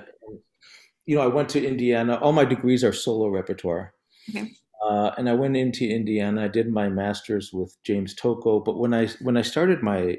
you 1.06 1.16
know, 1.16 1.22
I 1.22 1.28
went 1.28 1.50
to 1.50 1.66
Indiana. 1.66 2.16
All 2.16 2.32
my 2.32 2.46
degrees 2.46 2.84
are 2.84 2.94
solo 2.94 3.28
repertoire. 3.28 3.94
Okay. 4.30 4.52
Uh, 4.84 5.12
and 5.18 5.30
I 5.30 5.34
went 5.34 5.56
into 5.56 5.88
Indiana. 5.88 6.46
I 6.46 6.48
did 6.48 6.70
my 6.70 6.90
master's 6.90 7.52
with 7.54 7.76
James 7.84 8.16
Tocco. 8.16 8.64
But 8.64 8.78
when 8.78 8.94
I 8.94 9.08
when 9.22 9.38
I 9.38 9.42
started 9.42 9.82
my 9.82 10.18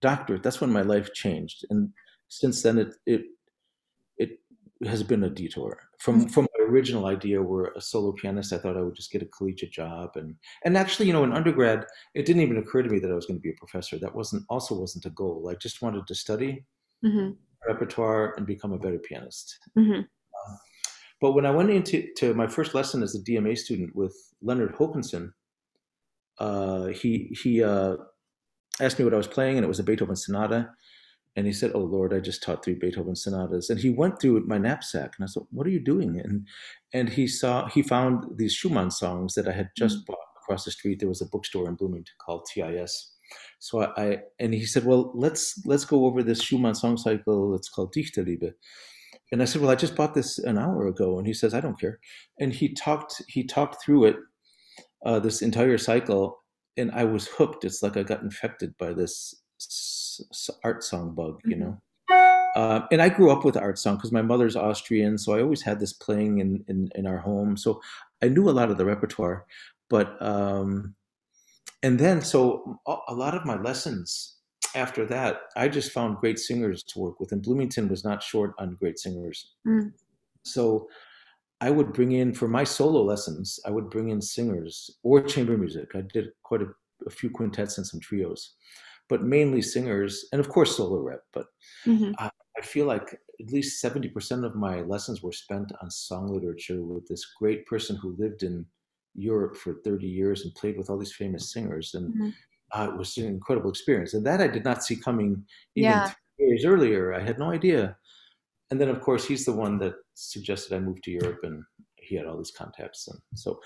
doctorate, 0.00 0.42
that's 0.42 0.60
when 0.60 0.72
my 0.72 0.82
life 0.82 1.12
changed. 1.12 1.64
And 1.70 1.90
since 2.28 2.62
then, 2.62 2.78
it 2.78 2.94
it 3.06 3.22
it 3.22 3.26
has 4.84 5.02
been 5.02 5.24
a 5.24 5.30
detour 5.30 5.78
from 5.98 6.20
mm-hmm. 6.20 6.28
from 6.28 6.46
my 6.58 6.64
original 6.66 7.06
idea 7.06 7.42
where 7.42 7.72
a 7.76 7.80
solo 7.80 8.12
pianist 8.12 8.52
i 8.52 8.58
thought 8.58 8.76
i 8.76 8.80
would 8.80 8.94
just 8.94 9.10
get 9.10 9.22
a 9.22 9.26
collegiate 9.26 9.72
job 9.72 10.10
and 10.16 10.34
and 10.64 10.76
actually 10.76 11.06
you 11.06 11.12
know 11.12 11.24
in 11.24 11.32
undergrad 11.32 11.86
it 12.14 12.26
didn't 12.26 12.42
even 12.42 12.58
occur 12.58 12.82
to 12.82 12.90
me 12.90 12.98
that 12.98 13.10
i 13.10 13.14
was 13.14 13.26
going 13.26 13.38
to 13.38 13.42
be 13.42 13.50
a 13.50 13.58
professor 13.58 13.98
that 13.98 14.14
wasn't 14.14 14.44
also 14.50 14.78
wasn't 14.78 15.06
a 15.06 15.10
goal 15.10 15.48
i 15.50 15.54
just 15.54 15.80
wanted 15.80 16.06
to 16.06 16.14
study 16.14 16.64
mm-hmm. 17.04 17.30
repertoire 17.66 18.34
and 18.36 18.46
become 18.46 18.72
a 18.72 18.78
better 18.78 18.98
pianist 18.98 19.58
mm-hmm. 19.78 20.00
uh, 20.00 20.56
but 21.20 21.32
when 21.32 21.46
i 21.46 21.50
went 21.50 21.70
into 21.70 22.06
to 22.16 22.34
my 22.34 22.46
first 22.46 22.74
lesson 22.74 23.02
as 23.02 23.14
a 23.14 23.20
dma 23.20 23.56
student 23.56 23.94
with 23.96 24.14
leonard 24.42 24.74
hokanson 24.74 25.32
uh, 26.38 26.88
he 26.88 27.34
he 27.42 27.62
uh, 27.62 27.96
asked 28.80 28.98
me 28.98 29.04
what 29.06 29.14
i 29.14 29.18
was 29.18 29.26
playing 29.26 29.56
and 29.56 29.64
it 29.64 29.68
was 29.68 29.78
a 29.78 29.84
beethoven 29.84 30.16
sonata 30.16 30.68
and 31.36 31.46
he 31.46 31.52
said, 31.52 31.72
"Oh 31.74 31.80
Lord, 31.80 32.14
I 32.14 32.20
just 32.20 32.42
taught 32.42 32.64
three 32.64 32.74
Beethoven 32.74 33.14
sonatas." 33.14 33.68
And 33.68 33.78
he 33.78 33.90
went 33.90 34.20
through 34.20 34.44
my 34.46 34.58
knapsack, 34.58 35.14
and 35.16 35.24
I 35.24 35.26
said, 35.26 35.42
"What 35.50 35.66
are 35.66 35.70
you 35.70 35.84
doing?" 35.84 36.18
And 36.18 36.46
and 36.92 37.10
he 37.10 37.26
saw 37.26 37.68
he 37.68 37.82
found 37.82 38.24
these 38.38 38.54
Schumann 38.54 38.90
songs 38.90 39.34
that 39.34 39.46
I 39.46 39.52
had 39.52 39.70
just 39.76 39.98
mm-hmm. 39.98 40.12
bought 40.12 40.18
across 40.42 40.64
the 40.64 40.70
street. 40.70 40.98
There 40.98 41.08
was 41.08 41.20
a 41.20 41.28
bookstore 41.28 41.68
in 41.68 41.74
Bloomington 41.74 42.14
called 42.24 42.46
TIS. 42.52 43.12
So 43.58 43.80
I, 43.82 44.02
I, 44.02 44.18
and 44.38 44.54
he 44.54 44.64
said, 44.64 44.84
"Well, 44.84 45.12
let's 45.14 45.60
let's 45.66 45.84
go 45.84 46.06
over 46.06 46.22
this 46.22 46.42
Schumann 46.42 46.74
song 46.74 46.96
cycle. 46.96 47.54
It's 47.54 47.68
called 47.68 47.94
Dichterliebe." 47.94 48.52
And 49.30 49.42
I 49.42 49.44
said, 49.44 49.60
"Well, 49.60 49.70
I 49.70 49.76
just 49.76 49.96
bought 49.96 50.14
this 50.14 50.38
an 50.38 50.56
hour 50.58 50.86
ago." 50.86 51.18
And 51.18 51.26
he 51.26 51.34
says, 51.34 51.52
"I 51.52 51.60
don't 51.60 51.78
care." 51.78 52.00
And 52.40 52.52
he 52.52 52.72
talked 52.72 53.22
he 53.28 53.44
talked 53.44 53.84
through 53.84 54.06
it 54.06 54.16
uh, 55.04 55.20
this 55.20 55.42
entire 55.42 55.78
cycle, 55.78 56.38
and 56.78 56.90
I 56.92 57.04
was 57.04 57.26
hooked. 57.26 57.64
It's 57.64 57.82
like 57.82 57.96
I 57.96 58.04
got 58.04 58.22
infected 58.22 58.78
by 58.78 58.94
this 58.94 59.34
art 60.64 60.82
song 60.84 61.14
bug, 61.14 61.40
you 61.44 61.56
mm-hmm. 61.56 61.64
know. 61.64 61.80
Uh, 62.56 62.86
and 62.90 63.02
I 63.02 63.10
grew 63.10 63.30
up 63.30 63.44
with 63.44 63.56
art 63.56 63.78
song 63.78 63.96
because 63.96 64.12
my 64.12 64.22
mother's 64.22 64.56
Austrian, 64.56 65.18
so 65.18 65.34
I 65.34 65.42
always 65.42 65.60
had 65.60 65.78
this 65.78 65.92
playing 65.92 66.38
in, 66.38 66.64
in, 66.68 66.88
in 66.94 67.06
our 67.06 67.18
home. 67.18 67.54
So 67.56 67.82
I 68.22 68.28
knew 68.28 68.48
a 68.48 68.52
lot 68.52 68.70
of 68.70 68.78
the 68.78 68.86
repertoire, 68.86 69.44
but 69.90 70.20
um, 70.22 70.94
and 71.82 71.98
then 71.98 72.22
so 72.22 72.80
a 72.86 73.14
lot 73.14 73.34
of 73.34 73.44
my 73.44 73.60
lessons 73.60 74.38
after 74.74 75.04
that, 75.06 75.40
I 75.54 75.68
just 75.68 75.92
found 75.92 76.16
great 76.16 76.38
singers 76.38 76.82
to 76.84 76.98
work 76.98 77.20
with, 77.20 77.32
and 77.32 77.42
Bloomington 77.42 77.88
was 77.88 78.04
not 78.04 78.22
short 78.22 78.54
on 78.58 78.76
great 78.80 78.98
singers. 78.98 79.52
Mm. 79.66 79.92
So 80.42 80.88
I 81.60 81.70
would 81.70 81.92
bring 81.92 82.12
in 82.12 82.32
for 82.32 82.48
my 82.48 82.64
solo 82.64 83.02
lessons, 83.02 83.60
I 83.66 83.70
would 83.70 83.90
bring 83.90 84.08
in 84.08 84.22
singers 84.22 84.90
or 85.02 85.20
chamber 85.20 85.58
music. 85.58 85.90
I 85.94 86.02
did 86.12 86.28
quite 86.42 86.62
a, 86.62 86.68
a 87.06 87.10
few 87.10 87.28
quintets 87.28 87.76
and 87.76 87.86
some 87.86 88.00
trios 88.00 88.54
but 89.08 89.22
mainly 89.22 89.62
singers 89.62 90.26
and 90.32 90.40
of 90.40 90.48
course 90.48 90.76
solo 90.76 91.00
rep. 91.00 91.22
But 91.32 91.46
mm-hmm. 91.86 92.12
I, 92.18 92.30
I 92.56 92.62
feel 92.62 92.86
like 92.86 93.18
at 93.40 93.52
least 93.52 93.82
70% 93.82 94.44
of 94.44 94.54
my 94.54 94.80
lessons 94.82 95.22
were 95.22 95.32
spent 95.32 95.72
on 95.82 95.90
song 95.90 96.32
literature 96.32 96.82
with 96.82 97.06
this 97.06 97.24
great 97.38 97.66
person 97.66 97.96
who 97.96 98.16
lived 98.18 98.42
in 98.42 98.64
Europe 99.14 99.56
for 99.56 99.74
30 99.84 100.06
years 100.06 100.44
and 100.44 100.54
played 100.54 100.76
with 100.76 100.90
all 100.90 100.98
these 100.98 101.14
famous 101.14 101.52
singers. 101.52 101.94
And 101.94 102.14
mm-hmm. 102.14 102.28
uh, 102.72 102.88
it 102.88 102.96
was 102.96 103.16
an 103.16 103.26
incredible 103.26 103.70
experience. 103.70 104.14
And 104.14 104.26
that 104.26 104.40
I 104.40 104.48
did 104.48 104.64
not 104.64 104.84
see 104.84 104.96
coming 104.96 105.44
even 105.74 105.90
yeah. 105.90 106.12
years 106.38 106.64
earlier. 106.64 107.14
I 107.14 107.20
had 107.20 107.38
no 107.38 107.50
idea. 107.50 107.96
And 108.70 108.80
then, 108.80 108.88
of 108.88 109.00
course, 109.00 109.26
he's 109.26 109.44
the 109.44 109.52
one 109.52 109.78
that 109.78 109.94
suggested 110.14 110.74
I 110.74 110.80
move 110.80 111.00
to 111.02 111.10
Europe, 111.12 111.38
and 111.44 111.62
he 111.96 112.16
had 112.16 112.26
all 112.26 112.36
these 112.36 112.50
contacts. 112.50 113.06
And 113.06 113.20
so 113.34 113.60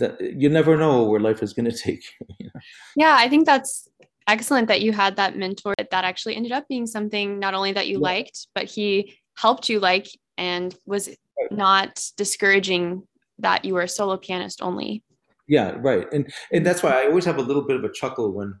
that 0.00 0.20
you 0.20 0.48
never 0.48 0.76
know 0.76 1.04
where 1.04 1.20
life 1.20 1.42
is 1.42 1.52
going 1.52 1.70
to 1.70 1.76
take. 1.76 2.02
You 2.38 2.46
know? 2.46 2.60
Yeah, 2.96 3.16
I 3.18 3.28
think 3.28 3.46
that's 3.46 3.88
excellent 4.30 4.68
that 4.68 4.80
you 4.80 4.92
had 4.92 5.16
that 5.16 5.36
mentor 5.36 5.74
that 5.78 6.04
actually 6.04 6.36
ended 6.36 6.52
up 6.52 6.66
being 6.68 6.86
something 6.86 7.38
not 7.38 7.54
only 7.54 7.72
that 7.72 7.88
you 7.88 7.94
yeah. 7.94 8.12
liked, 8.12 8.46
but 8.54 8.64
he 8.64 9.16
helped 9.36 9.68
you 9.68 9.80
like 9.80 10.08
and 10.38 10.74
was 10.86 11.08
not 11.50 12.02
discouraging 12.16 13.02
that 13.38 13.64
you 13.64 13.74
were 13.74 13.82
a 13.82 13.88
solo 13.88 14.16
pianist 14.16 14.62
only. 14.62 15.02
Yeah, 15.48 15.76
right. 15.78 16.06
And 16.12 16.32
and 16.52 16.64
that's 16.64 16.82
why 16.82 17.02
I 17.02 17.06
always 17.06 17.24
have 17.24 17.38
a 17.38 17.42
little 17.42 17.62
bit 17.62 17.76
of 17.76 17.84
a 17.84 17.92
chuckle 17.92 18.32
when 18.32 18.54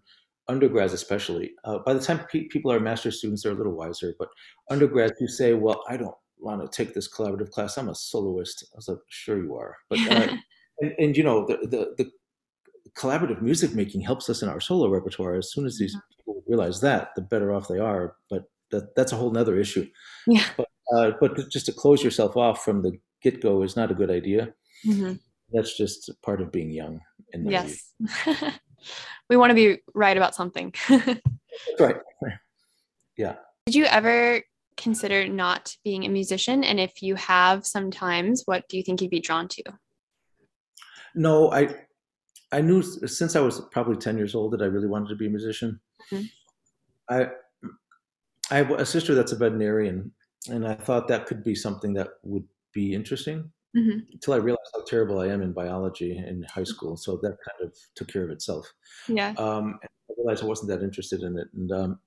undergrads 0.48 0.92
especially 0.92 1.52
uh, 1.64 1.78
by 1.86 1.94
the 1.94 2.00
time 2.00 2.18
pe- 2.30 2.48
people 2.48 2.72
are 2.72 2.80
master 2.80 3.12
students 3.12 3.42
they're 3.42 3.52
a 3.52 3.54
little 3.54 3.76
wiser 3.76 4.14
but 4.18 4.28
undergrads 4.68 5.12
who 5.18 5.28
say 5.28 5.54
well 5.54 5.84
i 5.88 5.96
don't 5.96 6.14
want 6.38 6.60
to 6.60 6.76
take 6.76 6.92
this 6.92 7.08
collaborative 7.08 7.50
class 7.50 7.78
i'm 7.78 7.88
a 7.88 7.94
soloist 7.94 8.64
i 8.74 8.76
was 8.76 8.88
like 8.88 8.98
sure 9.08 9.40
you 9.42 9.54
are 9.54 9.76
but 9.88 9.98
uh, 10.10 10.34
and, 10.80 10.92
and, 10.98 11.16
you 11.16 11.22
know 11.22 11.46
the, 11.46 11.56
the, 11.68 11.94
the 11.98 12.10
collaborative 12.96 13.42
music 13.42 13.74
making 13.74 14.00
helps 14.00 14.28
us 14.28 14.42
in 14.42 14.48
our 14.48 14.60
solo 14.60 14.88
repertoire. 14.88 15.36
As 15.36 15.52
soon 15.52 15.66
as 15.66 15.78
these 15.78 15.94
mm-hmm. 15.94 16.16
people 16.16 16.42
realize 16.46 16.80
that, 16.80 17.10
the 17.16 17.22
better 17.22 17.52
off 17.52 17.68
they 17.68 17.78
are. 17.78 18.16
But 18.28 18.44
that, 18.70 18.94
that's 18.94 19.12
a 19.12 19.16
whole 19.16 19.30
nother 19.30 19.58
issue. 19.58 19.88
Yeah. 20.26 20.44
But, 20.56 20.68
uh, 20.94 21.12
but 21.20 21.50
just 21.50 21.66
to 21.66 21.72
close 21.72 22.02
yourself 22.02 22.36
off 22.36 22.64
from 22.64 22.82
the 22.82 22.98
get 23.22 23.40
go 23.40 23.62
is 23.62 23.76
not 23.76 23.90
a 23.90 23.94
good 23.94 24.10
idea. 24.10 24.52
Mm-hmm. 24.86 25.14
That's 25.52 25.76
just 25.76 26.10
part 26.22 26.40
of 26.40 26.52
being 26.52 26.70
young. 26.70 27.00
yes. 27.34 27.92
we 29.28 29.36
want 29.36 29.50
to 29.50 29.54
be 29.54 29.78
right 29.94 30.16
about 30.16 30.34
something. 30.34 30.72
right. 31.78 31.96
Yeah. 33.16 33.36
Did 33.66 33.74
you 33.74 33.84
ever 33.84 34.42
consider 34.76 35.28
not 35.28 35.76
being 35.84 36.04
a 36.04 36.08
musician? 36.08 36.64
And 36.64 36.80
if 36.80 37.02
you 37.02 37.14
have 37.16 37.66
sometimes, 37.66 38.42
what 38.46 38.68
do 38.68 38.76
you 38.76 38.82
think 38.82 39.02
you'd 39.02 39.10
be 39.10 39.20
drawn 39.20 39.48
to? 39.48 39.62
No, 41.14 41.50
I 41.52 41.74
I 42.52 42.60
knew 42.60 42.82
since 42.82 43.36
I 43.36 43.40
was 43.40 43.60
probably 43.70 43.96
10 43.96 44.18
years 44.18 44.34
old 44.34 44.52
that 44.52 44.62
I 44.62 44.66
really 44.66 44.88
wanted 44.88 45.08
to 45.10 45.16
be 45.16 45.26
a 45.26 45.30
musician. 45.30 45.80
Mm-hmm. 46.12 46.24
I 47.08 47.28
I 48.50 48.56
have 48.56 48.70
a 48.70 48.86
sister 48.86 49.14
that's 49.14 49.32
a 49.32 49.36
veterinarian, 49.36 50.12
and 50.48 50.66
I 50.66 50.74
thought 50.74 51.06
that 51.08 51.26
could 51.26 51.44
be 51.44 51.54
something 51.54 51.92
that 51.94 52.08
would 52.24 52.46
be 52.72 52.94
interesting 52.94 53.50
mm-hmm. 53.76 54.00
until 54.12 54.34
I 54.34 54.38
realized 54.38 54.70
how 54.74 54.82
terrible 54.84 55.20
I 55.20 55.28
am 55.28 55.42
in 55.42 55.52
biology 55.52 56.16
in 56.16 56.44
high 56.52 56.64
school. 56.64 56.96
So 56.96 57.16
that 57.22 57.36
kind 57.48 57.62
of 57.62 57.76
took 57.94 58.08
care 58.08 58.24
of 58.24 58.30
itself. 58.30 58.72
Yeah. 59.06 59.34
Um, 59.38 59.78
I 59.84 60.14
realized 60.18 60.42
I 60.42 60.46
wasn't 60.46 60.70
that 60.70 60.82
interested 60.82 61.22
in 61.22 61.38
it, 61.38 61.46
and 61.54 61.70
um, 61.70 62.00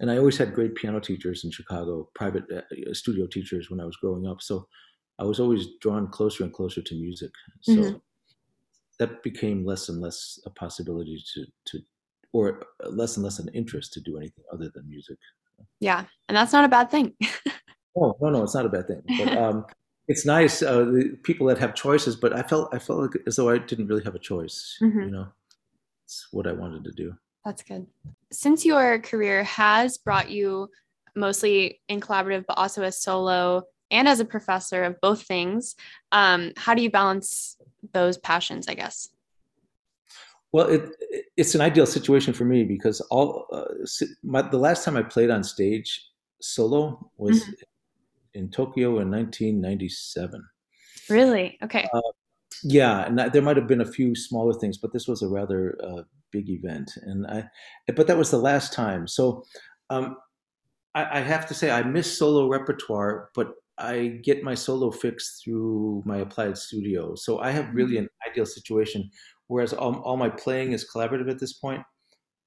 and 0.00 0.10
I 0.10 0.18
always 0.18 0.36
had 0.36 0.54
great 0.54 0.74
piano 0.74 1.00
teachers 1.00 1.44
in 1.44 1.50
Chicago, 1.50 2.10
private 2.14 2.44
uh, 2.54 2.92
studio 2.92 3.26
teachers 3.26 3.70
when 3.70 3.80
I 3.80 3.86
was 3.86 3.96
growing 3.96 4.26
up. 4.26 4.42
So 4.42 4.68
I 5.18 5.24
was 5.24 5.40
always 5.40 5.66
drawn 5.80 6.08
closer 6.08 6.44
and 6.44 6.52
closer 6.52 6.82
to 6.82 6.94
music. 6.94 7.30
So. 7.62 7.72
Mm-hmm 7.72 7.96
that 8.98 9.22
became 9.22 9.64
less 9.64 9.88
and 9.88 10.00
less 10.00 10.38
a 10.46 10.50
possibility 10.50 11.22
to 11.34 11.46
to 11.66 11.82
or 12.32 12.62
less 12.88 13.16
and 13.16 13.24
less 13.24 13.38
an 13.38 13.48
interest 13.48 13.92
to 13.92 14.00
do 14.00 14.16
anything 14.16 14.44
other 14.52 14.70
than 14.74 14.88
music. 14.88 15.18
Yeah, 15.80 16.04
and 16.28 16.36
that's 16.36 16.52
not 16.52 16.64
a 16.64 16.68
bad 16.68 16.90
thing. 16.90 17.14
oh 17.96 18.16
no, 18.20 18.30
no, 18.30 18.42
it's 18.42 18.54
not 18.54 18.66
a 18.66 18.70
bad 18.70 18.86
thing. 18.88 19.02
But 19.18 19.36
um, 19.42 19.66
it's 20.08 20.24
nice 20.26 20.62
uh, 20.62 20.84
the 20.84 21.18
people 21.22 21.46
that 21.48 21.58
have 21.58 21.74
choices. 21.74 22.16
But 22.16 22.34
I 22.34 22.42
felt 22.42 22.74
I 22.74 22.78
felt 22.78 23.00
like 23.00 23.22
as 23.26 23.36
though 23.36 23.50
I 23.50 23.58
didn't 23.58 23.86
really 23.86 24.04
have 24.04 24.14
a 24.14 24.20
choice. 24.20 24.78
Mm-hmm. 24.82 25.00
You 25.00 25.10
know, 25.10 25.28
it's 26.04 26.28
what 26.30 26.46
I 26.46 26.52
wanted 26.52 26.84
to 26.84 26.92
do. 26.92 27.14
That's 27.44 27.62
good. 27.62 27.86
Since 28.30 28.64
your 28.64 29.00
career 29.00 29.42
has 29.44 29.98
brought 29.98 30.30
you 30.30 30.68
mostly 31.14 31.80
in 31.88 32.00
collaborative, 32.00 32.44
but 32.46 32.56
also 32.56 32.82
as 32.82 33.02
solo 33.02 33.64
and 33.90 34.08
as 34.08 34.20
a 34.20 34.24
professor 34.24 34.84
of 34.84 35.00
both 35.00 35.22
things, 35.22 35.74
um, 36.12 36.52
how 36.56 36.74
do 36.74 36.82
you 36.82 36.90
balance 36.90 37.56
those 37.92 38.18
passions, 38.18 38.68
I 38.68 38.74
guess? 38.74 39.08
Well, 40.52 40.68
it, 40.68 40.90
it's 41.36 41.54
an 41.54 41.60
ideal 41.60 41.86
situation 41.86 42.34
for 42.34 42.44
me 42.44 42.64
because 42.64 43.00
all 43.10 43.46
uh, 43.52 43.64
my, 44.22 44.42
the 44.42 44.58
last 44.58 44.84
time 44.84 44.96
I 44.96 45.02
played 45.02 45.30
on 45.30 45.42
stage 45.42 46.06
solo 46.42 47.10
was 47.16 47.42
mm-hmm. 47.42 47.52
in 48.34 48.50
Tokyo 48.50 48.98
in 48.98 49.10
1997. 49.10 50.44
Really? 51.08 51.58
Okay. 51.62 51.88
Uh, 51.92 52.00
yeah, 52.62 53.06
and 53.06 53.18
there 53.18 53.42
might 53.42 53.56
have 53.56 53.66
been 53.66 53.80
a 53.80 53.86
few 53.86 54.14
smaller 54.14 54.52
things, 54.52 54.78
but 54.78 54.92
this 54.92 55.08
was 55.08 55.22
a 55.22 55.28
rather 55.28 55.76
uh, 55.82 56.02
big 56.30 56.48
event, 56.48 56.92
and 57.02 57.26
I. 57.26 57.48
But 57.94 58.06
that 58.06 58.18
was 58.18 58.30
the 58.30 58.38
last 58.38 58.72
time. 58.72 59.08
So, 59.08 59.44
um, 59.90 60.16
I, 60.94 61.18
I 61.18 61.20
have 61.20 61.46
to 61.48 61.54
say 61.54 61.70
I 61.70 61.82
miss 61.82 62.16
solo 62.16 62.48
repertoire, 62.48 63.30
but 63.34 63.54
I 63.78 64.20
get 64.22 64.44
my 64.44 64.54
solo 64.54 64.90
fix 64.90 65.40
through 65.42 66.02
my 66.04 66.18
applied 66.18 66.58
studio. 66.58 67.14
So 67.14 67.38
I 67.40 67.50
have 67.50 67.74
really 67.74 67.94
mm-hmm. 67.94 68.04
an 68.04 68.30
ideal 68.30 68.46
situation. 68.46 69.10
Whereas 69.48 69.72
all, 69.72 69.96
all 70.00 70.16
my 70.16 70.28
playing 70.28 70.72
is 70.72 70.88
collaborative 70.88 71.30
at 71.30 71.38
this 71.38 71.54
point, 71.54 71.82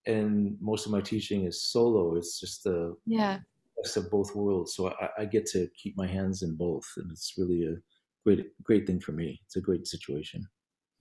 and 0.08 0.58
most 0.62 0.86
of 0.86 0.92
my 0.92 1.02
teaching 1.02 1.46
is 1.46 1.64
solo. 1.64 2.16
It's 2.16 2.40
just 2.40 2.64
the 2.64 2.96
yeah 3.06 3.40
best 3.82 3.98
of 3.98 4.10
both 4.10 4.36
worlds. 4.36 4.74
So 4.76 4.90
I, 4.90 5.10
I 5.20 5.26
get 5.26 5.46
to 5.48 5.68
keep 5.76 5.96
my 5.98 6.08
hands 6.08 6.42
in 6.42 6.56
both, 6.56 6.88
and 6.98 7.12
it's 7.12 7.34
really 7.38 7.66
a 7.66 7.76
great 8.24 8.48
great 8.64 8.88
thing 8.88 9.00
for 9.00 9.12
me. 9.12 9.42
It's 9.46 9.56
a 9.56 9.62
great 9.62 9.88
situation. 9.88 10.48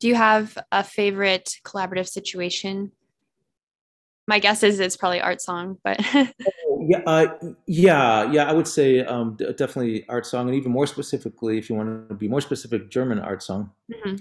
Do 0.00 0.08
you 0.08 0.14
have 0.14 0.58
a 0.72 0.84
favorite 0.84 1.56
collaborative 1.64 2.08
situation? 2.08 2.92
My 4.26 4.38
guess 4.38 4.62
is 4.62 4.80
it's 4.80 4.96
probably 4.96 5.20
art 5.20 5.40
song, 5.40 5.78
but 5.84 5.98
yeah, 6.88 7.02
uh, 7.06 7.26
yeah, 7.66 8.30
yeah. 8.30 8.44
I 8.44 8.52
would 8.52 8.68
say 8.68 9.00
um, 9.00 9.36
definitely 9.36 10.04
art 10.08 10.26
song, 10.26 10.48
and 10.48 10.56
even 10.56 10.72
more 10.72 10.86
specifically, 10.86 11.58
if 11.58 11.68
you 11.68 11.76
want 11.76 12.08
to 12.08 12.14
be 12.14 12.28
more 12.28 12.40
specific, 12.40 12.90
German 12.90 13.18
art 13.18 13.42
song. 13.42 13.70
Mm-hmm. 13.92 14.16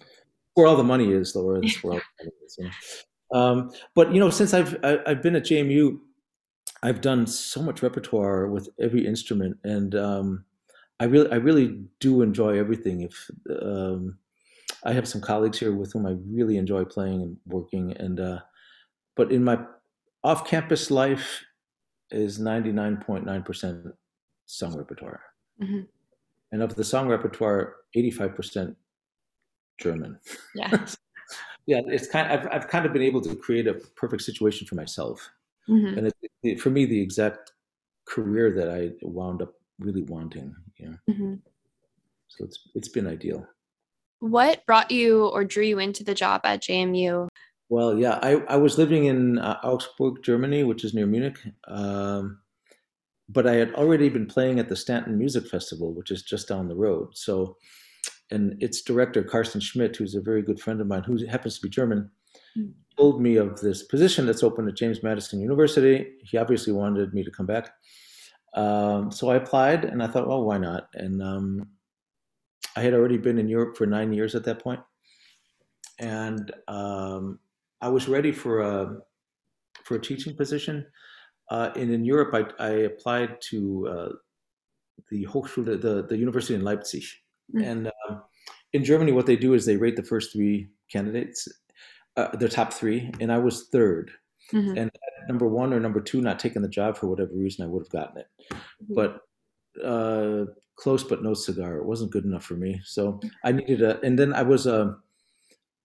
Where 0.56 0.68
all 0.68 0.76
the 0.76 0.84
money 0.84 1.12
is, 1.12 1.36
Laura. 1.36 1.62
That's 1.62 1.84
where 1.84 1.94
all 1.94 2.02
the 2.20 2.32
is. 2.46 2.58
You 2.60 2.66
know? 2.66 3.40
um, 3.40 3.72
but 3.96 4.14
you 4.14 4.20
know, 4.20 4.30
since 4.30 4.54
I've 4.54 4.78
I, 4.84 4.88
have 4.90 5.02
i 5.06 5.10
have 5.10 5.22
been 5.22 5.36
at 5.36 5.44
JMU, 5.44 5.98
I've 6.84 7.02
done 7.02 7.26
so 7.28 7.62
much 7.62 7.82
repertoire 7.82 8.48
with 8.48 8.70
every 8.80 9.06
instrument, 9.06 9.58
and 9.64 9.96
um, 9.96 10.46
I 11.00 11.06
really 11.06 11.32
I 11.32 11.36
really 11.36 11.84
do 12.00 12.22
enjoy 12.22 12.58
everything. 12.60 13.02
If 13.02 13.32
um, 13.62 14.18
I 14.84 14.94
have 14.94 15.08
some 15.08 15.22
colleagues 15.22 15.60
here 15.60 15.74
with 15.74 15.94
whom 15.94 16.06
I 16.06 16.16
really 16.30 16.58
enjoy 16.58 16.86
playing 16.86 17.22
and 17.22 17.38
working, 17.46 17.94
and 17.94 18.20
uh, 18.20 18.40
but 19.16 19.32
in 19.32 19.44
my 19.44 19.60
off-campus 20.24 20.90
life 20.90 21.44
is 22.14 22.40
99.9% 22.40 23.94
song 24.46 24.78
repertoire. 24.78 25.22
Mm-hmm. 25.62 25.82
And 26.52 26.62
of 26.62 26.76
the 26.76 26.84
song 26.84 27.08
repertoire, 27.08 27.76
85% 27.96 28.76
German. 29.80 30.20
Yeah. 30.56 30.70
yeah, 31.66 31.82
it's 31.88 32.08
kind 32.08 32.32
of, 32.32 32.40
I've, 32.40 32.48
I've 32.52 32.68
kind 32.68 32.86
of 32.86 32.94
been 32.94 33.02
able 33.02 33.22
to 33.22 33.36
create 33.36 33.68
a 33.68 33.74
perfect 33.74 34.24
situation 34.24 34.68
for 34.68 34.76
myself. 34.76 35.30
Mm-hmm. 35.70 35.98
And 35.98 36.14
it, 36.44 36.60
for 36.60 36.70
me, 36.70 36.86
the 36.86 37.02
exact 37.02 37.54
career 38.06 38.52
that 38.52 38.70
I 38.70 38.92
wound 39.02 39.42
up 39.42 39.54
really 39.80 40.04
wanting. 40.04 40.56
Yeah. 40.78 40.96
Mm-hmm. 41.10 41.36
So 42.28 42.46
it's 42.46 42.60
it's 42.76 42.88
been 42.90 43.08
ideal. 43.08 43.48
What 44.20 44.66
brought 44.66 44.92
you 44.92 45.28
or 45.28 45.44
drew 45.44 45.64
you 45.64 45.80
into 45.80 46.04
the 46.04 46.14
job 46.14 46.42
at 46.44 46.62
JMU? 46.62 47.28
Well, 47.74 47.98
yeah, 47.98 48.20
I, 48.22 48.34
I 48.48 48.58
was 48.58 48.78
living 48.78 49.06
in 49.06 49.40
uh, 49.40 49.58
Augsburg, 49.64 50.22
Germany, 50.22 50.64
which 50.64 50.84
is 50.84 50.94
near 50.94 51.08
Munich. 51.08 51.40
Um, 51.68 52.38
but 53.28 53.48
I 53.48 53.54
had 53.54 53.74
already 53.74 54.10
been 54.10 54.28
playing 54.28 54.60
at 54.60 54.70
the 54.70 54.76
Staunton 54.76 55.18
Music 55.18 55.48
Festival, 55.48 55.92
which 55.92 56.12
is 56.12 56.22
just 56.22 56.48
down 56.48 56.68
the 56.68 56.76
road. 56.76 57.18
So, 57.18 57.58
and 58.30 58.62
its 58.62 58.84
director, 58.84 59.24
Carsten 59.24 59.60
Schmidt, 59.60 59.96
who's 59.96 60.14
a 60.14 60.22
very 60.22 60.44
good 60.44 60.60
friend 60.60 60.82
of 60.82 60.86
mine, 60.86 61.02
who 61.02 61.26
happens 61.26 61.56
to 61.56 61.64
be 61.64 61.70
German, 61.70 62.12
mm. 62.56 62.72
told 62.96 63.20
me 63.20 63.38
of 63.38 63.60
this 63.60 63.82
position 63.82 64.28
that's 64.28 64.44
open 64.44 64.68
at 64.68 64.78
James 64.78 65.02
Madison 65.02 65.42
University. 65.42 66.12
He 66.22 66.38
obviously 66.38 66.74
wanted 66.74 67.12
me 67.16 67.24
to 67.24 67.32
come 67.32 67.48
back. 67.48 67.72
Um, 68.54 69.10
so 69.12 69.32
I 69.32 69.38
applied 69.38 69.84
and 69.84 70.04
I 70.04 70.06
thought, 70.06 70.28
well, 70.28 70.44
why 70.44 70.60
not? 70.60 70.90
And 70.94 71.24
um, 71.24 71.70
I 72.76 72.82
had 72.82 72.94
already 72.94 73.18
been 73.18 73.40
in 73.40 73.50
Europe 73.50 73.78
for 73.78 73.88
nine 73.88 74.14
years 74.14 74.36
at 74.36 74.44
that 74.44 74.60
point. 74.60 74.82
And 75.98 76.52
um, 76.68 77.40
I 77.84 77.90
was 77.90 78.08
ready 78.08 78.32
for 78.32 78.62
a, 78.62 78.98
for 79.84 79.96
a 79.96 80.02
teaching 80.02 80.36
position 80.36 80.86
uh, 81.50 81.70
and 81.76 81.92
in 81.92 82.06
Europe, 82.06 82.34
I, 82.34 82.64
I 82.64 82.70
applied 82.70 83.42
to 83.50 83.88
uh, 83.88 84.10
the 85.12 85.26
Hochschule, 85.26 85.82
the, 85.82 86.06
the 86.08 86.18
university 86.18 86.56
in 86.56 86.64
Leipzig. 86.64 87.04
Mm-hmm. 87.56 87.64
And 87.64 87.88
uh, 87.88 88.16
in 88.72 88.84
Germany, 88.84 89.12
what 89.12 89.26
they 89.26 89.36
do 89.36 89.54
is 89.54 89.66
they 89.66 89.78
rate 89.78 89.96
the 89.96 90.04
first 90.04 90.34
three 90.34 90.70
candidates, 90.92 91.48
uh, 92.18 92.36
their 92.38 92.50
top 92.50 92.74
three, 92.74 93.12
and 93.20 93.32
I 93.32 93.38
was 93.38 93.70
3rd 93.74 94.10
mm-hmm. 94.54 94.78
And 94.78 94.92
number 95.28 95.48
one 95.48 95.74
or 95.74 95.80
number 95.80 96.02
two, 96.02 96.22
not 96.22 96.40
taking 96.40 96.62
the 96.62 96.68
job 96.68 96.98
for 96.98 97.08
whatever 97.08 97.32
reason, 97.34 97.66
I 97.66 97.68
would 97.68 97.84
have 97.84 97.92
gotten 97.92 98.22
it. 98.22 98.28
Mm-hmm. 98.52 98.94
But 98.96 99.20
uh, 99.86 100.46
close, 100.76 101.04
but 101.04 101.24
no 101.24 101.34
cigar. 101.34 101.78
It 101.78 101.86
wasn't 101.86 102.12
good 102.12 102.26
enough 102.26 102.46
for 102.46 102.56
me. 102.56 102.82
So 102.84 103.20
I 103.44 103.52
needed 103.52 103.82
a, 103.82 104.00
and 104.02 104.18
then 104.18 104.34
I 104.34 104.44
was 104.44 104.66
a, 104.66 104.76
uh, 104.76 104.94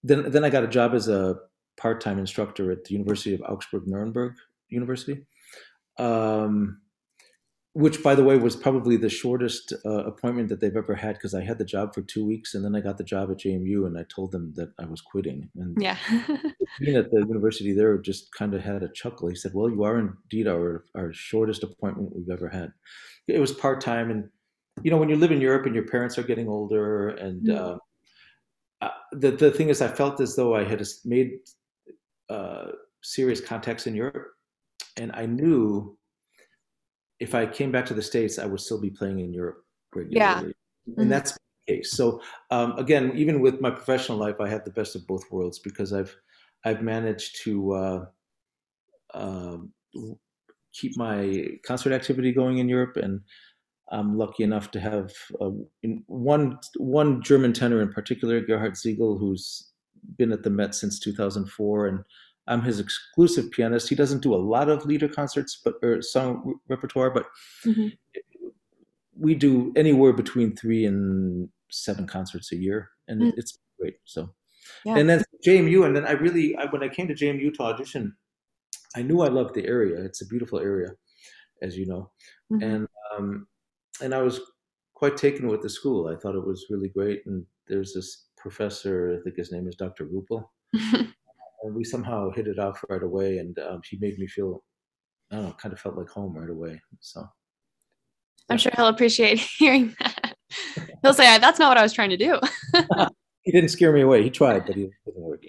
then 0.04 0.30
then 0.30 0.44
I 0.44 0.50
got 0.50 0.62
a 0.62 0.68
job 0.68 0.94
as 0.94 1.08
a 1.08 1.36
part-time 1.78 2.18
instructor 2.18 2.70
at 2.70 2.84
the 2.84 2.94
University 2.94 3.34
of 3.34 3.42
Augsburg 3.42 3.86
Nuremberg 3.86 4.34
University 4.68 5.24
um, 5.98 6.80
which 7.78 8.02
by 8.02 8.14
the 8.14 8.24
way 8.24 8.36
was 8.36 8.56
probably 8.56 8.96
the 8.96 9.08
shortest 9.08 9.72
uh, 9.84 10.04
appointment 10.04 10.48
that 10.48 10.60
they've 10.60 10.76
ever 10.76 10.96
had 10.96 11.14
because 11.14 11.32
I 11.34 11.42
had 11.42 11.58
the 11.58 11.64
job 11.64 11.94
for 11.94 12.02
two 12.02 12.24
weeks 12.26 12.54
and 12.54 12.64
then 12.64 12.74
I 12.74 12.80
got 12.80 12.98
the 12.98 13.04
job 13.04 13.30
at 13.30 13.38
JMU 13.38 13.86
and 13.86 13.96
I 13.96 14.04
told 14.08 14.32
them 14.32 14.52
that 14.56 14.72
I 14.80 14.86
was 14.86 15.00
quitting. 15.00 15.48
And 15.54 15.80
yeah, 15.80 15.96
being 16.80 16.96
at 16.96 17.10
the 17.10 17.18
university 17.18 17.72
there 17.72 17.96
just 17.98 18.32
kind 18.32 18.54
of 18.54 18.62
had 18.62 18.82
a 18.82 18.92
chuckle. 18.92 19.28
He 19.28 19.36
said, 19.36 19.52
"Well, 19.54 19.70
you 19.70 19.84
are 19.84 19.98
indeed 19.98 20.48
our 20.48 20.86
our 20.96 21.12
shortest 21.12 21.62
appointment 21.62 22.16
we've 22.16 22.30
ever 22.30 22.48
had." 22.48 22.72
It 23.28 23.38
was 23.38 23.52
part 23.52 23.80
time, 23.80 24.10
and 24.10 24.28
you 24.82 24.90
know 24.90 24.96
when 24.96 25.08
you 25.08 25.16
live 25.16 25.30
in 25.30 25.40
Europe 25.40 25.66
and 25.66 25.74
your 25.74 25.86
parents 25.86 26.18
are 26.18 26.24
getting 26.24 26.48
older, 26.48 27.10
and 27.10 27.46
mm-hmm. 27.46 27.76
uh, 28.80 28.88
the 29.12 29.30
the 29.30 29.52
thing 29.52 29.68
is, 29.68 29.82
I 29.82 29.88
felt 29.88 30.20
as 30.20 30.34
though 30.34 30.56
I 30.56 30.64
had 30.64 30.82
made 31.04 31.30
uh, 32.30 32.66
serious 33.02 33.40
contacts 33.40 33.86
in 33.86 33.94
Europe 33.94 34.28
and 34.98 35.12
I 35.14 35.26
knew 35.26 35.96
if 37.20 37.34
I 37.34 37.46
came 37.46 37.72
back 37.72 37.86
to 37.86 37.94
the 37.94 38.02
states, 38.02 38.38
I 38.38 38.46
would 38.46 38.60
still 38.60 38.80
be 38.80 38.90
playing 38.90 39.20
in 39.20 39.32
Europe 39.32 39.64
regularly, 39.94 40.16
yeah. 40.16 40.40
mm-hmm. 40.42 41.00
and 41.00 41.10
that's 41.10 41.32
the 41.32 41.74
case. 41.74 41.92
So 41.92 42.20
um, 42.50 42.72
again, 42.78 43.12
even 43.16 43.40
with 43.40 43.60
my 43.60 43.70
professional 43.70 44.18
life, 44.18 44.36
I 44.40 44.48
have 44.48 44.64
the 44.64 44.70
best 44.70 44.94
of 44.94 45.06
both 45.06 45.24
worlds 45.30 45.58
because 45.58 45.92
I've 45.92 46.14
I've 46.64 46.82
managed 46.82 47.42
to 47.44 47.72
uh, 47.72 48.04
uh, 49.14 49.56
keep 50.72 50.96
my 50.96 51.46
concert 51.64 51.92
activity 51.92 52.32
going 52.32 52.58
in 52.58 52.68
Europe, 52.68 52.96
and 52.96 53.20
I'm 53.90 54.16
lucky 54.16 54.44
enough 54.44 54.70
to 54.72 54.80
have 54.80 55.12
uh, 55.40 55.50
one 56.06 56.58
one 56.76 57.22
German 57.22 57.52
tenor 57.52 57.82
in 57.82 57.92
particular, 57.92 58.40
Gerhard 58.40 58.76
Siegel, 58.76 59.18
who's 59.18 59.67
been 60.16 60.32
at 60.32 60.42
the 60.42 60.50
Met 60.50 60.74
since 60.74 60.98
2004 60.98 61.86
and 61.86 62.04
I'm 62.48 62.62
his 62.62 62.80
exclusive 62.80 63.50
pianist. 63.50 63.88
He 63.88 63.94
doesn't 63.94 64.22
do 64.22 64.34
a 64.34 64.36
lot 64.36 64.68
of 64.70 64.86
Lieder 64.86 65.08
concerts, 65.08 65.60
but 65.62 65.74
or 65.82 66.00
song 66.00 66.58
repertoire, 66.68 67.10
but 67.10 67.26
mm-hmm. 67.64 67.88
we 69.16 69.34
do 69.34 69.72
anywhere 69.76 70.14
between 70.14 70.56
three 70.56 70.86
and 70.86 71.48
seven 71.70 72.06
concerts 72.06 72.50
a 72.52 72.56
year, 72.56 72.90
and 73.06 73.20
mm-hmm. 73.20 73.38
it's 73.38 73.58
great. 73.78 73.96
So, 74.04 74.30
yeah. 74.84 74.96
and 74.96 75.08
then 75.08 75.22
JMU, 75.46 75.84
and 75.84 75.94
then 75.94 76.06
I 76.06 76.12
really, 76.12 76.56
I, 76.56 76.64
when 76.66 76.82
I 76.82 76.88
came 76.88 77.06
to 77.08 77.14
JMU 77.14 77.52
to 77.54 77.62
audition, 77.62 78.16
I 78.96 79.02
knew 79.02 79.20
I 79.20 79.28
loved 79.28 79.54
the 79.54 79.66
area. 79.66 80.02
It's 80.02 80.22
a 80.22 80.26
beautiful 80.26 80.58
area, 80.58 80.92
as 81.60 81.76
you 81.76 81.86
know, 81.86 82.10
mm-hmm. 82.50 82.62
and 82.62 82.88
um, 83.14 83.46
and 84.00 84.14
I 84.14 84.22
was 84.22 84.40
quite 84.94 85.18
taken 85.18 85.48
with 85.48 85.60
the 85.60 85.68
school. 85.68 86.08
I 86.08 86.16
thought 86.18 86.34
it 86.34 86.46
was 86.46 86.66
really 86.70 86.88
great, 86.88 87.26
and 87.26 87.44
there's 87.66 87.92
this 87.92 88.27
professor, 88.40 89.18
I 89.18 89.22
think 89.22 89.36
his 89.36 89.52
name 89.52 89.68
is 89.68 89.76
Dr. 89.76 90.06
Rupel. 90.06 90.44
and 91.62 91.74
we 91.74 91.84
somehow 91.84 92.30
hit 92.30 92.46
it 92.46 92.58
off 92.58 92.84
right 92.88 93.02
away. 93.02 93.38
And 93.38 93.58
um, 93.58 93.80
he 93.88 93.98
made 93.98 94.18
me 94.18 94.26
feel, 94.26 94.62
I 95.30 95.36
don't 95.36 95.44
know, 95.46 95.56
kind 95.60 95.72
of 95.72 95.80
felt 95.80 95.96
like 95.96 96.08
home 96.08 96.36
right 96.36 96.50
away. 96.50 96.80
So 97.00 97.26
I'm 98.48 98.58
sure 98.58 98.72
he'll 98.76 98.88
appreciate 98.88 99.38
hearing 99.58 99.94
that. 100.00 100.36
He'll 101.02 101.14
say, 101.14 101.38
"That's 101.38 101.58
not 101.58 101.68
what 101.68 101.78
I 101.78 101.82
was 101.82 101.92
trying 101.92 102.10
to 102.10 102.16
do." 102.16 102.40
he 103.42 103.52
didn't 103.52 103.70
scare 103.70 103.92
me 103.92 104.00
away. 104.00 104.22
He 104.22 104.30
tried, 104.30 104.66
but 104.66 104.74
he 104.74 104.90
didn't 105.04 105.22
work. 105.22 105.42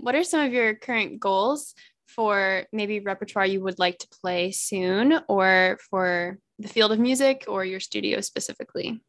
what 0.00 0.14
are 0.14 0.24
some 0.24 0.40
of 0.40 0.52
your 0.52 0.74
current 0.74 1.20
goals 1.20 1.74
for 2.08 2.64
maybe 2.72 3.00
repertoire 3.00 3.46
you 3.46 3.62
would 3.62 3.78
like 3.78 3.98
to 3.98 4.08
play 4.08 4.50
soon, 4.50 5.20
or 5.28 5.78
for 5.88 6.38
the 6.58 6.68
field 6.68 6.92
of 6.92 6.98
music, 6.98 7.44
or 7.46 7.64
your 7.64 7.80
studio 7.80 8.20
specifically? 8.20 9.00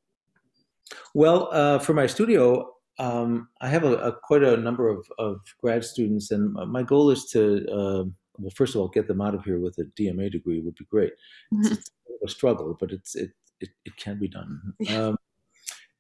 Well, 1.14 1.50
uh, 1.52 1.80
for 1.80 1.94
my 1.94 2.08
studio, 2.08 2.72
um, 3.00 3.50
I 3.62 3.70
have 3.70 3.84
a, 3.84 3.96
a, 3.98 4.12
quite 4.12 4.44
a 4.44 4.58
number 4.58 4.88
of, 4.90 5.06
of 5.18 5.42
grad 5.62 5.84
students, 5.84 6.32
and 6.32 6.54
my 6.54 6.84
goal 6.84 7.10
is 7.12 7.26
to, 7.32 7.66
uh, 7.70 8.04
well, 8.38 8.52
first 8.56 8.76
of 8.76 8.82
all, 8.82 8.88
get 8.88 9.08
them 9.08 9.22
out 9.22 9.36
of 9.36 9.44
here 9.44 9.60
with 9.60 9.78
a 9.78 9.86
DMA 10.00 10.32
degree 10.32 10.62
would 10.62 10.76
be 10.76 10.86
great. 10.86 11.14
Mm-hmm. 11.54 11.74
It's, 11.74 11.90
a 12.24 12.30
struggle, 12.30 12.76
but 12.80 12.92
it's 12.92 13.14
it 13.14 13.32
it, 13.60 13.70
it 13.84 13.96
can 13.98 14.18
be 14.18 14.28
done. 14.28 14.74
Um, 14.90 15.18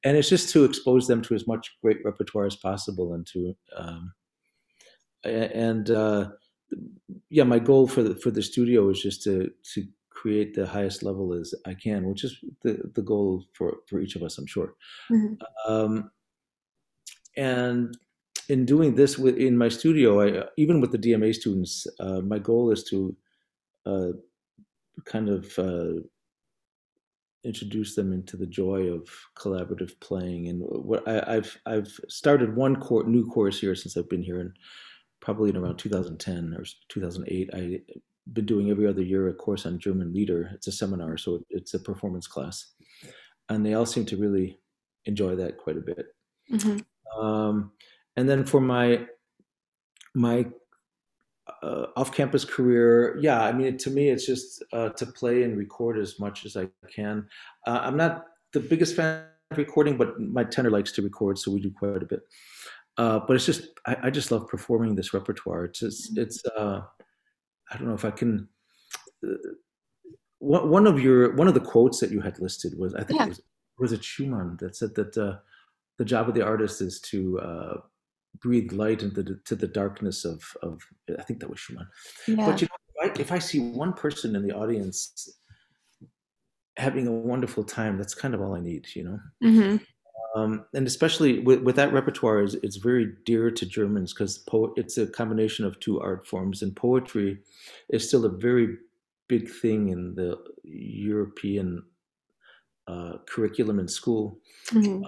and 0.04 0.16
it's 0.16 0.30
just 0.30 0.50
to 0.52 0.64
expose 0.64 1.08
them 1.08 1.24
to 1.24 1.34
as 1.34 1.48
much 1.48 1.76
great 1.84 1.98
repertoire 2.06 2.46
as 2.46 2.56
possible, 2.56 3.14
and 3.14 3.28
to 3.28 3.56
um, 3.76 4.14
and 5.24 5.90
uh, 5.90 6.30
yeah, 7.30 7.44
my 7.44 7.60
goal 7.60 7.88
for 7.88 8.04
the 8.04 8.16
for 8.16 8.32
the 8.32 8.42
studio 8.42 8.90
is 8.90 9.02
just 9.02 9.24
to 9.24 9.52
to 9.74 9.86
create 10.26 10.56
the 10.56 10.66
highest 10.66 11.04
level 11.04 11.34
as 11.34 11.54
I 11.68 11.76
can, 11.76 12.08
which 12.10 12.24
is 12.24 12.44
the 12.64 12.74
the 12.96 13.04
goal 13.04 13.46
for 13.54 13.78
for 13.88 14.00
each 14.00 14.16
of 14.16 14.24
us, 14.24 14.40
I'm 14.40 14.48
sure. 14.48 14.74
Mm-hmm. 15.12 15.34
Um, 15.72 16.10
and 17.38 17.96
in 18.50 18.66
doing 18.66 18.96
this 18.96 19.20
with, 19.20 19.38
in 19.38 19.56
my 19.56 19.70
studio, 19.70 20.10
I, 20.26 20.46
even 20.58 20.82
with 20.82 20.92
the 20.92 21.04
DMA 21.06 21.36
students, 21.36 21.86
uh, 22.00 22.22
my 22.22 22.40
goal 22.40 22.72
is 22.72 22.84
to 22.86 23.16
uh, 23.86 24.12
kind 25.06 25.30
of 25.30 25.60
uh, 25.60 26.02
introduce 27.44 27.94
them 27.94 28.12
into 28.12 28.36
the 28.36 28.48
joy 28.48 28.82
of 28.98 29.08
collaborative 29.38 30.00
playing. 30.00 30.48
And 30.48 30.62
what 30.62 31.08
I, 31.08 31.36
have 31.36 31.56
I've 31.68 32.00
started 32.10 32.56
one 32.56 32.78
cor- 32.78 33.08
new 33.08 33.28
course 33.28 33.60
here 33.60 33.76
since 33.76 33.96
I've 33.96 34.10
been 34.10 34.24
here, 34.24 34.40
and 34.40 34.54
probably 35.20 35.52
in 35.52 35.58
around 35.58 35.78
2010 35.78 36.56
or 36.58 36.66
2008, 36.90 37.50
I've 37.54 37.82
been 38.34 38.46
doing 38.46 38.72
every 38.72 38.88
other 38.88 39.02
year 39.02 39.28
a 39.28 39.34
course 39.34 39.66
on 39.66 39.80
German 39.80 40.14
Lieder. 40.14 40.52
It's 40.54 40.68
a 40.68 40.72
seminar, 40.72 41.18
so 41.18 41.42
it's 41.50 41.74
a 41.74 41.80
performance 41.80 42.28
class, 42.28 42.74
and 43.50 43.66
they 43.66 43.74
all 43.74 43.86
seem 43.86 44.06
to 44.08 44.18
really 44.18 44.60
enjoy 45.06 45.36
that 45.36 45.58
quite 45.58 45.78
a 45.78 45.82
bit. 45.82 46.08
Mm-hmm. 46.52 47.22
Um, 47.24 47.72
and 48.18 48.28
then 48.28 48.46
for 48.46 48.60
my 48.62 49.06
my 50.14 50.46
uh, 51.62 51.88
off-campus 51.96 52.46
career, 52.46 53.18
yeah, 53.20 53.44
I 53.44 53.52
mean, 53.52 53.78
to 53.78 53.90
me, 53.92 54.10
it's 54.10 54.26
just 54.26 54.64
uh, 54.74 54.90
to 54.90 55.06
play 55.06 55.44
and 55.44 55.58
record 55.58 56.00
as 56.00 56.20
much 56.20 56.46
as 56.46 56.56
I 56.56 56.68
can. 56.94 57.28
Uh, 57.68 57.80
I'm 57.84 57.98
not 57.98 58.26
the 58.54 58.60
biggest 58.60 58.96
fan 58.96 59.26
of 59.52 59.58
recording, 59.58 59.98
but 59.98 60.20
my 60.20 60.44
tenor 60.44 60.72
likes 60.72 60.92
to 60.94 61.02
record, 61.02 61.38
so 61.38 61.52
we 61.52 61.60
do 61.60 61.72
quite 61.72 62.02
a 62.02 62.06
bit. 62.06 62.22
Uh, 62.98 63.20
but 63.20 63.36
it's 63.36 63.46
just, 63.46 63.68
I, 63.86 63.98
I, 64.04 64.10
just 64.10 64.32
love 64.32 64.48
performing 64.48 64.96
this 64.96 65.14
repertoire. 65.14 65.66
It's 65.66 65.80
just, 65.80 66.14
mm-hmm. 66.14 66.24
it's, 66.24 66.44
uh, 66.58 66.82
I 67.72 67.78
don't 67.78 67.88
know 67.88 67.94
if 67.94 68.06
I 68.06 68.12
can. 68.12 68.48
Uh, 69.26 69.34
one 70.40 70.86
of 70.86 71.00
your 71.00 71.36
one 71.36 71.48
of 71.48 71.54
the 71.54 71.60
quotes 71.60 72.00
that 72.00 72.12
you 72.12 72.22
had 72.22 72.40
listed 72.40 72.78
was 72.78 72.94
I 72.94 73.04
think 73.04 73.20
Yeah. 73.20 73.26
it 73.26 73.30
was, 73.30 73.42
was 73.80 73.94
it 73.94 74.04
Schumann 74.04 74.58
that 74.60 74.76
said 74.76 74.94
that 74.96 75.18
uh, 75.18 75.38
the 75.98 76.06
job 76.06 76.30
of 76.30 76.36
the 76.36 76.44
artist 76.46 76.82
is 76.82 77.00
to 77.02 77.40
uh, 77.40 77.78
breathe 78.40 78.72
light 78.72 79.02
into 79.02 79.24
the 79.24 79.36
to 79.46 79.56
the 79.56 79.68
darkness 79.68 80.26
of 80.26 80.44
of 80.62 80.82
I 81.18 81.24
think 81.24 81.40
that 81.40 81.50
was 81.50 81.60
Schumann. 81.60 81.88
Yeah. 82.28 82.46
But 82.46 82.62
you 82.62 82.68
know, 82.68 83.06
if 83.08 83.18
I, 83.18 83.22
if 83.22 83.32
I 83.32 83.40
see 83.40 83.60
one 83.60 83.94
person 83.94 84.36
in 84.36 84.44
the 84.48 84.56
audience 84.56 85.30
having 86.78 87.08
a 87.08 87.12
wonderful 87.12 87.64
time, 87.64 87.98
that's 87.98 88.14
kind 88.14 88.34
of 88.36 88.42
all 88.42 88.54
I 88.56 88.60
need, 88.60 88.88
you 88.96 89.04
know. 89.04 89.20
hmm 89.42 89.78
Um, 90.36 90.66
and 90.74 90.86
especially 90.86 91.40
with, 91.40 91.62
with 91.62 91.78
that 91.78 91.94
repertoire, 91.94 92.42
is 92.44 92.56
it's 92.56 92.76
very 92.76 93.14
dear 93.26 93.50
to 93.50 93.66
Germans 93.66 94.14
because 94.14 94.38
po- 94.40 94.74
it's 94.76 94.98
a 94.98 95.08
combination 95.08 95.66
of 95.66 95.80
two 95.80 96.00
art 96.02 96.28
forms, 96.28 96.62
and 96.62 96.76
poetry 96.76 97.40
is 97.90 98.06
still 98.08 98.26
a 98.26 98.30
very 98.30 98.78
big 99.28 99.50
thing 99.50 99.90
in 99.90 100.14
the 100.16 100.38
European 100.64 101.84
uh, 102.88 103.14
curriculum 103.28 103.80
in 103.80 103.88
school. 103.88 104.40
hmm 104.70 105.04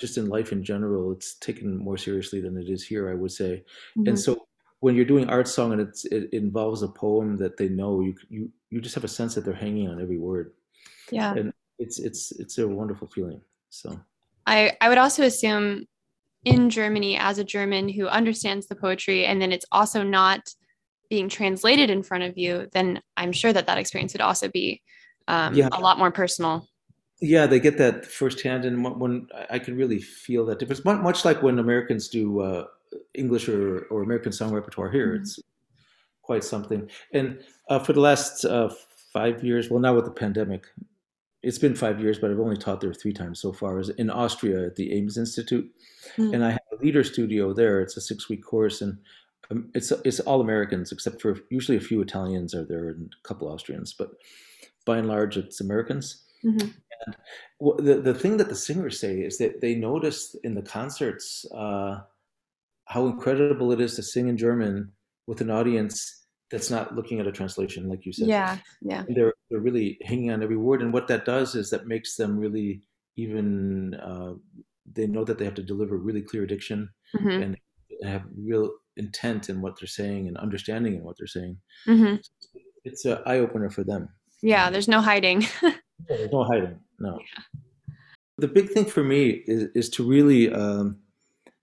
Just 0.00 0.18
in 0.18 0.26
life 0.26 0.50
in 0.52 0.64
general, 0.64 1.12
it's 1.12 1.34
taken 1.34 1.76
more 1.76 1.96
seriously 1.96 2.40
than 2.40 2.56
it 2.56 2.68
is 2.68 2.82
here, 2.84 3.08
I 3.10 3.14
would 3.14 3.30
say. 3.32 3.64
hmm 3.94 4.08
And 4.08 4.18
so, 4.18 4.48
when 4.80 4.96
you're 4.96 5.04
doing 5.04 5.30
art 5.30 5.46
song 5.46 5.70
and 5.72 5.80
it's, 5.80 6.04
it 6.06 6.28
involves 6.32 6.82
a 6.82 6.88
poem 6.88 7.36
that 7.36 7.56
they 7.56 7.68
know, 7.68 8.00
you 8.00 8.14
you 8.28 8.50
you 8.70 8.80
just 8.80 8.96
have 8.96 9.04
a 9.04 9.08
sense 9.08 9.34
that 9.36 9.44
they're 9.44 9.54
hanging 9.54 9.88
on 9.88 10.00
every 10.02 10.18
word, 10.18 10.54
Yeah. 11.12 11.34
and 11.34 11.52
it's 11.78 12.00
it's 12.00 12.32
it's 12.32 12.58
a 12.58 12.66
wonderful 12.66 13.06
feeling. 13.06 13.40
So. 13.70 14.00
I, 14.46 14.76
I 14.80 14.88
would 14.88 14.98
also 14.98 15.22
assume 15.24 15.84
in 16.44 16.70
Germany, 16.70 17.16
as 17.16 17.38
a 17.38 17.44
German 17.44 17.88
who 17.88 18.08
understands 18.08 18.66
the 18.66 18.74
poetry, 18.74 19.24
and 19.24 19.40
then 19.40 19.52
it's 19.52 19.66
also 19.70 20.02
not 20.02 20.40
being 21.08 21.28
translated 21.28 21.88
in 21.90 22.02
front 22.02 22.24
of 22.24 22.36
you, 22.36 22.66
then 22.72 23.00
I'm 23.16 23.32
sure 23.32 23.52
that 23.52 23.66
that 23.66 23.78
experience 23.78 24.12
would 24.14 24.20
also 24.22 24.48
be 24.48 24.82
um, 25.28 25.54
Yeah. 25.54 25.68
a 25.72 25.80
lot 25.80 25.98
more 25.98 26.10
personal. 26.10 26.66
Yeah, 27.20 27.46
they 27.46 27.60
get 27.60 27.78
that 27.78 28.04
firsthand, 28.04 28.64
and 28.64 28.82
when- 29.00 29.28
I 29.48 29.60
can 29.60 29.76
really 29.76 30.00
feel 30.00 30.44
that 30.46 30.58
difference, 30.58 30.84
much 30.84 31.24
like 31.24 31.40
when 31.42 31.58
Americans 31.60 32.08
do 32.08 32.40
uh, 32.40 32.66
English 33.14 33.48
or, 33.48 33.82
or 33.90 34.02
American 34.02 34.32
song 34.32 34.52
repertoire 34.52 34.90
here, 34.90 35.12
Mhm. 35.14 35.20
it's 35.20 35.38
quite 36.22 36.42
something. 36.42 36.90
And 37.12 37.44
uh, 37.68 37.78
for 37.78 37.92
the 37.92 38.00
last 38.00 38.44
uh, 38.44 38.70
five 39.12 39.44
years, 39.44 39.70
well, 39.70 39.80
now 39.80 39.94
with 39.94 40.06
the 40.06 40.10
pandemic, 40.10 40.66
it's 41.42 41.58
been 41.58 41.74
five 41.74 42.00
years, 42.00 42.18
but 42.18 42.30
I've 42.30 42.38
only 42.40 42.56
taught 42.56 42.80
there 42.80 42.94
three 42.94 43.12
times 43.12 43.40
so 43.40 43.52
far. 43.52 43.78
Is 43.78 43.88
in 43.90 44.10
Austria 44.10 44.66
at 44.66 44.76
the 44.76 44.92
AIMS 44.92 45.16
Institute, 45.18 45.70
Mm. 46.16 46.34
and 46.34 46.44
I 46.44 46.50
have 46.50 46.60
a 46.72 46.82
Lieder 46.84 47.04
studio 47.04 47.52
there. 47.52 47.80
It's 47.80 47.96
a 47.96 48.00
six 48.00 48.28
week 48.28 48.44
course, 48.44 48.80
and 48.82 48.98
um, 49.50 49.70
it's 49.74 49.90
it's 50.04 50.20
all 50.20 50.40
Americans 50.40 50.92
except 50.92 51.20
for 51.22 51.38
usually 51.50 51.76
a 51.78 51.80
few 51.80 52.00
Italians 52.00 52.54
are 52.54 52.64
there 52.64 52.88
and 52.88 53.12
a 53.12 53.28
couple 53.28 53.48
Austrians, 53.48 53.92
but 53.92 54.10
by 54.84 54.98
and 54.98 55.08
large, 55.08 55.36
it's 55.36 55.60
Americans. 55.60 56.24
Mhm. 56.44 56.74
Well, 57.58 57.76
the 57.78 58.00
the 58.00 58.14
thing 58.14 58.36
that 58.36 58.48
the 58.48 58.54
singers 58.54 58.98
say 59.00 59.20
is 59.20 59.38
that 59.38 59.60
they 59.60 59.74
notice 59.74 60.36
in 60.44 60.54
the 60.54 60.62
concerts 60.62 61.44
uh, 61.54 62.00
how 62.86 63.06
incredible 63.06 63.72
it 63.72 63.80
is 63.80 63.96
to 63.96 64.02
sing 64.02 64.28
in 64.28 64.36
German 64.36 64.92
with 65.26 65.40
an 65.40 65.50
audience 65.50 66.24
that's 66.50 66.70
not 66.70 66.94
looking 66.94 67.18
at 67.20 67.26
a 67.26 67.32
translation, 67.32 67.88
like 67.88 68.04
you 68.04 68.12
said. 68.12 68.28
Yeah. 68.28 68.58
Yeah. 68.82 69.04
They're 69.08 69.31
they're 69.52 69.60
really 69.60 69.98
hanging 70.02 70.32
on 70.32 70.42
every 70.42 70.56
word, 70.56 70.82
and 70.82 70.92
what 70.92 71.06
that 71.08 71.24
does 71.24 71.54
is 71.54 71.70
that 71.70 71.86
makes 71.86 72.16
them 72.16 72.38
really 72.38 72.82
even. 73.16 73.94
Uh, 73.94 74.34
they 74.90 75.06
know 75.06 75.24
that 75.24 75.38
they 75.38 75.44
have 75.44 75.54
to 75.54 75.62
deliver 75.62 75.96
really 75.96 76.22
clear 76.22 76.44
diction 76.44 76.88
hmm 77.16 77.28
and 77.28 77.56
have 78.02 78.22
real 78.36 78.70
intent 78.96 79.48
in 79.48 79.60
what 79.60 79.78
they're 79.78 79.86
saying 79.86 80.28
and 80.28 80.36
understanding 80.38 80.96
in 80.96 81.04
what 81.04 81.16
they're 81.18 81.26
saying. 81.26 81.56
hmm 81.84 82.16
It's 82.84 83.04
an 83.04 83.18
eye 83.26 83.38
opener 83.38 83.70
for 83.70 83.84
them. 83.84 84.08
Yeah. 84.42 84.70
There's 84.70 84.88
no 84.88 85.00
hiding. 85.00 85.46
There's 86.08 86.32
no 86.32 86.44
hiding. 86.44 86.80
No. 86.98 87.20
The 88.38 88.48
big 88.48 88.70
thing 88.70 88.86
for 88.86 89.04
me 89.04 89.42
is, 89.46 89.68
is 89.74 89.90
to 89.90 90.08
really 90.08 90.52
um, 90.52 90.98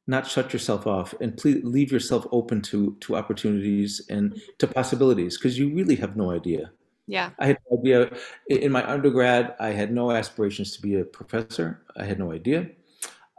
not 0.07 0.27
shut 0.27 0.53
yourself 0.53 0.87
off 0.87 1.13
and 1.19 1.35
please 1.35 1.61
leave 1.63 1.91
yourself 1.91 2.25
open 2.31 2.61
to 2.61 2.95
to 3.01 3.15
opportunities 3.15 4.05
and 4.09 4.41
to 4.59 4.67
possibilities 4.67 5.37
because 5.37 5.59
you 5.59 5.73
really 5.73 5.95
have 5.95 6.15
no 6.15 6.31
idea. 6.31 6.71
Yeah. 7.09 7.31
I 7.39 7.47
had 7.47 7.57
no 7.69 7.79
idea 7.79 8.11
in 8.49 8.71
my 8.71 8.87
undergrad. 8.89 9.55
I 9.59 9.69
had 9.69 9.91
no 9.91 10.11
aspirations 10.11 10.75
to 10.75 10.81
be 10.81 10.99
a 10.99 11.05
professor. 11.05 11.83
I 11.97 12.03
had 12.05 12.19
no 12.19 12.31
idea. 12.31 12.69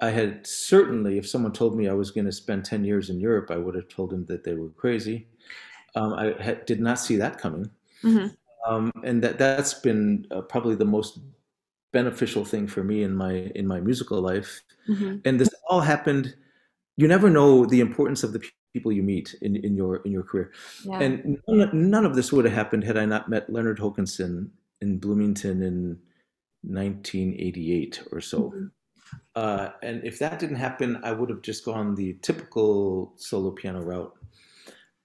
I 0.00 0.11
had 0.11 0.46
certainly, 0.46 1.18
if 1.18 1.28
someone 1.28 1.52
told 1.52 1.76
me 1.76 1.88
I 1.88 1.94
was 1.94 2.11
going 2.11 2.26
to 2.26 2.33
spend 2.33 2.64
ten 2.64 2.85
years 2.85 3.11
in 3.11 3.20
Europe, 3.20 3.50
I 3.50 3.59
would 3.59 3.74
have 3.76 3.88
told 3.88 4.11
them 4.11 4.26
that 4.26 4.44
they 4.44 4.54
were 4.54 4.70
crazy. 4.70 5.28
Um, 5.96 6.14
I 6.14 6.35
had, 6.42 6.66
did 6.66 6.80
not 6.80 6.98
see 7.00 7.16
that 7.16 7.38
coming 7.38 7.70
hmm 8.02 8.30
um, 8.66 8.92
and 9.04 9.22
that 9.22 9.38
that's 9.38 9.74
been 9.74 10.26
uh, 10.30 10.42
probably 10.42 10.74
the 10.74 10.85
most 10.85 11.18
beneficial 11.92 12.44
thing 12.44 12.66
for 12.66 12.85
me 12.85 13.02
in 13.02 13.14
my 13.14 13.50
in 13.54 13.66
my 13.66 13.80
musical 13.80 14.20
life 14.20 14.62
hmm 14.87 15.22
and 15.24 15.40
this 15.40 15.50
all 15.68 15.80
happened 15.80 16.35
you 16.96 17.09
never 17.09 17.30
know 17.30 17.66
the 17.66 17.80
importance 17.80 18.22
of 18.24 18.33
the 18.33 18.40
people 18.72 18.92
you 18.92 19.02
meet 19.02 19.35
in, 19.42 19.56
in 19.56 19.76
your 19.76 19.96
in 19.96 20.12
your 20.12 20.22
career 20.22 20.52
Yeah. 20.85 21.00
and 21.00 21.42
none, 21.48 21.90
none 21.90 22.06
of 22.06 22.14
this 22.14 22.33
would 22.33 22.44
have 22.44 22.54
happened 22.54 22.85
had 22.85 22.96
i 22.96 23.04
not 23.04 23.28
met 23.28 23.50
leonard 23.50 23.78
hokanson 23.78 24.50
in 24.80 24.98
bloomington 24.98 25.62
in 25.62 25.98
1988 26.62 28.02
or 28.12 28.20
so 28.20 28.50
Mhm. 28.50 28.70
uh, 29.35 29.70
and 29.83 30.04
if 30.04 30.18
that 30.18 30.38
didn't 30.38 30.56
happen 30.56 31.00
i 31.02 31.12
would 31.12 31.30
have 31.30 31.42
just 31.42 31.64
gone 31.64 31.94
the 31.94 32.14
typical 32.22 33.12
solo 33.16 33.50
piano 33.50 33.80
route 33.83 34.14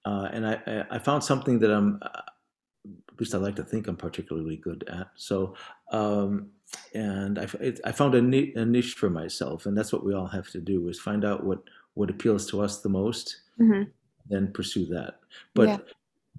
uh, 0.06 0.30
and 0.32 0.46
I, 0.46 0.86
I, 0.92 1.00
found 1.00 1.24
something 1.24 1.58
that 1.60 1.72
i'm 1.72 1.98
uh, 2.04 2.22
at 3.16 3.20
least 3.20 3.34
I 3.34 3.38
like 3.38 3.56
to 3.56 3.64
think 3.64 3.88
I'm 3.88 3.96
particularly 3.96 4.58
good 4.58 4.84
at. 4.92 5.08
So, 5.16 5.56
um, 5.92 6.50
and 6.94 7.40
I, 7.40 7.48
I 7.86 7.92
found 7.94 8.14
a, 8.14 8.20
a 8.60 8.66
niche 8.66 8.96
for 8.96 9.10
myself, 9.10 9.66
and 9.66 9.78
that's 9.78 9.94
what 9.94 10.04
we 10.06 10.14
all 10.14 10.28
have 10.28 10.50
to 10.50 10.60
do: 10.60 10.90
is 10.90 11.00
find 11.00 11.24
out 11.24 11.46
what 11.46 11.60
what 11.96 12.10
appeals 12.10 12.46
to 12.52 12.62
us 12.62 12.82
the 12.82 12.90
most, 12.90 13.38
hmm 13.58 13.84
then 14.28 14.52
pursue 14.54 14.86
that. 14.88 15.20
But 15.54 15.68
Yeah. 15.70 15.78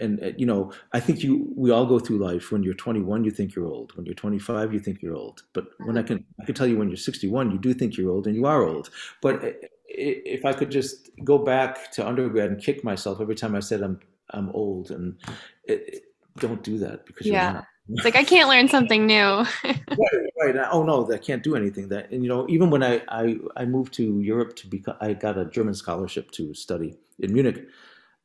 and 0.01 0.23
uh, 0.23 0.33
you 0.37 0.45
know, 0.45 0.73
I 0.93 1.01
think 1.01 1.23
you 1.23 1.53
we 1.57 1.71
all 1.71 1.87
go 1.87 1.99
through 2.01 2.19
life. 2.19 2.51
When 2.53 2.63
you're 2.65 2.75
21, 2.75 3.25
you 3.25 3.31
think 3.31 3.55
you're 3.55 3.67
old. 3.67 3.97
When 3.97 4.05
you're 4.07 4.15
25, 4.15 4.73
you 4.75 4.81
think 4.81 5.03
you're 5.03 5.15
old. 5.15 5.43
But 5.53 5.67
when 5.79 5.97
I 5.97 6.03
can 6.03 6.25
I 6.41 6.45
can 6.45 6.55
tell 6.55 6.67
you 6.67 6.77
when 6.79 6.89
you're 6.89 6.97
61, 6.97 7.51
you 7.53 7.59
do 7.59 7.73
think 7.75 7.97
you're 7.97 8.11
old, 8.11 8.27
and 8.27 8.35
you 8.37 8.45
are 8.47 8.63
old. 8.65 8.91
But 9.23 9.45
i- 9.45 9.55
if 9.89 10.45
I 10.45 10.53
could 10.53 10.71
just 10.71 11.11
go 11.25 11.39
back 11.39 11.93
to 11.93 12.07
undergrad 12.07 12.51
and 12.51 12.61
kick 12.61 12.83
myself 12.85 13.21
every 13.21 13.37
time 13.37 13.55
I 13.55 13.61
said 13.61 13.83
I'm 13.83 14.01
I'm 14.31 14.51
old, 14.51 14.91
and 14.91 15.17
it, 15.65 15.85
it- 15.95 16.03
don't 16.41 16.63
do 16.63 16.77
that 16.79 17.07
because 17.07 17.27
Yeah. 17.27 17.45
you're 17.45 17.53
not. 17.55 17.67
It's 17.91 18.05
like 18.05 18.17
I 18.17 18.25
can't 18.25 18.49
learn 18.49 18.69
something 18.69 19.07
new. 19.07 19.15
right, 19.65 20.26
right. 20.41 20.55
Oh 20.71 20.83
no, 20.83 21.11
I 21.13 21.19
can't 21.19 21.43
do 21.43 21.57
anything. 21.57 21.89
That 21.89 22.11
and 22.11 22.23
you 22.23 22.29
know, 22.29 22.47
even 22.49 22.71
when 22.71 22.83
I 22.83 23.03
I, 23.09 23.37
I 23.57 23.65
moved 23.65 23.95
to 23.95 24.21
Europe 24.21 24.57
to 24.57 24.67
become, 24.67 24.97
I 25.01 25.15
got 25.15 25.39
a 25.39 25.45
German 25.47 25.75
scholarship 25.75 26.31
to 26.33 26.55
study 26.55 26.97
in 27.19 27.33
Munich, 27.33 27.67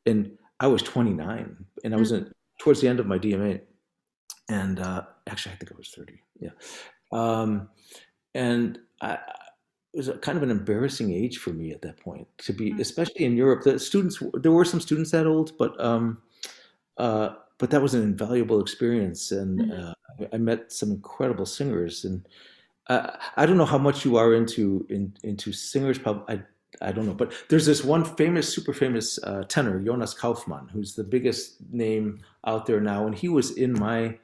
and 0.05 0.37
I 0.59 0.67
was 0.67 0.83
29, 0.83 1.65
and 1.83 1.93
I 1.93 1.97
was 1.97 2.11
in, 2.11 2.31
towards 2.59 2.81
the 2.81 2.87
end 2.87 2.99
of 2.99 3.07
my 3.07 3.17
DMA, 3.17 3.61
and 4.49 4.79
uh, 4.79 5.03
actually 5.27 5.53
I 5.53 5.55
think 5.55 5.71
I 5.71 5.75
was 5.77 5.89
30. 5.89 6.21
Yeah, 6.39 6.49
um, 7.11 7.69
and 8.33 8.79
I. 9.01 9.17
It 9.93 9.97
was 9.97 10.07
a 10.07 10.17
kind 10.17 10.37
of 10.37 10.43
an 10.43 10.51
embarrassing 10.51 11.11
age 11.11 11.37
for 11.39 11.49
me 11.49 11.73
at 11.73 11.81
that 11.81 11.97
point 11.99 12.25
to 12.37 12.53
be, 12.53 12.71
Mm. 12.71 12.79
especially 12.79 13.25
in 13.25 13.35
Europe. 13.35 13.63
The 13.63 13.77
students, 13.77 14.23
there 14.35 14.53
were 14.53 14.63
some 14.63 14.79
students 14.79 15.11
that 15.11 15.27
old, 15.27 15.57
but 15.57 15.77
um, 15.83 16.21
uh, 16.97 17.31
but 17.61 17.69
that 17.69 17.81
was 17.81 17.93
an 17.93 18.01
invaluable 18.01 18.59
experience, 18.59 19.31
and 19.31 19.59
Mhm. 19.61 19.71
uh, 19.79 19.93
I 20.33 20.37
met 20.37 20.71
some 20.71 20.89
incredible 20.91 21.45
singers. 21.45 22.05
And 22.05 22.27
uh, 22.87 23.11
I 23.37 23.45
don't 23.45 23.59
know 23.61 23.71
how 23.75 23.77
much 23.77 24.03
you 24.03 24.17
are 24.17 24.33
into 24.33 24.63
in, 24.89 25.13
into 25.23 25.53
singers. 25.53 25.99
Prob- 25.99 26.25
I 26.27 26.35
I 26.81 26.91
don't 26.91 27.05
know, 27.05 27.13
but 27.23 27.29
there's 27.49 27.67
this 27.67 27.83
one 27.85 28.03
famous, 28.21 28.51
super 28.55 28.73
famous 28.73 29.19
uh, 29.29 29.43
tenor, 29.53 29.77
Jonas 29.79 30.13
Kaufmann, 30.21 30.69
who's 30.73 30.95
the 30.95 31.03
biggest 31.03 31.43
name 31.71 32.05
out 32.51 32.65
there 32.65 32.81
now, 32.81 33.05
and 33.07 33.15
he 33.23 33.29
was 33.29 33.51
in 33.51 33.71
my 33.87 34.17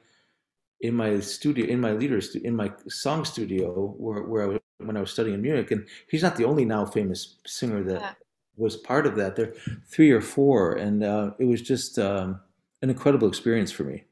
in 0.80 0.94
my 0.94 1.20
studio, 1.20 1.66
in 1.66 1.80
my 1.80 1.92
leaders, 1.92 2.34
in 2.34 2.54
my 2.56 2.72
song 2.88 3.24
studio, 3.24 3.94
where 3.98 4.22
where 4.30 4.42
I 4.42 4.46
was 4.46 4.60
when 4.88 4.96
I 4.96 5.00
was 5.00 5.12
studying 5.12 5.34
in 5.38 5.42
Munich, 5.42 5.70
and 5.70 5.86
he's 6.10 6.24
not 6.26 6.36
the 6.36 6.44
only 6.50 6.64
now 6.64 6.84
famous 6.86 7.38
singer 7.46 7.84
that 7.84 8.00
Yeah. 8.00 8.14
was 8.56 8.76
part 8.90 9.06
of 9.06 9.14
that. 9.16 9.36
There, 9.36 9.48
are 9.50 9.54
three 9.94 10.10
or 10.10 10.20
four, 10.36 10.60
and 10.84 11.04
uh, 11.04 11.26
it 11.38 11.46
was 11.52 11.62
just 11.62 11.98
um, 11.98 12.40
an 12.82 12.90
incredible 12.90 13.28
experience 13.28 13.70
for 13.72 13.84
me. 13.84 14.04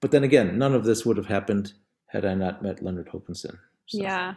But 0.00 0.10
then 0.10 0.24
again, 0.24 0.58
none 0.58 0.74
of 0.74 0.84
this 0.84 1.04
would 1.04 1.16
have 1.16 1.26
happened 1.26 1.72
had 2.08 2.24
I 2.24 2.34
not 2.34 2.62
met 2.62 2.82
Leonard 2.82 3.08
Hokanson. 3.08 3.58
So 3.86 3.98
Yeah. 3.98 4.34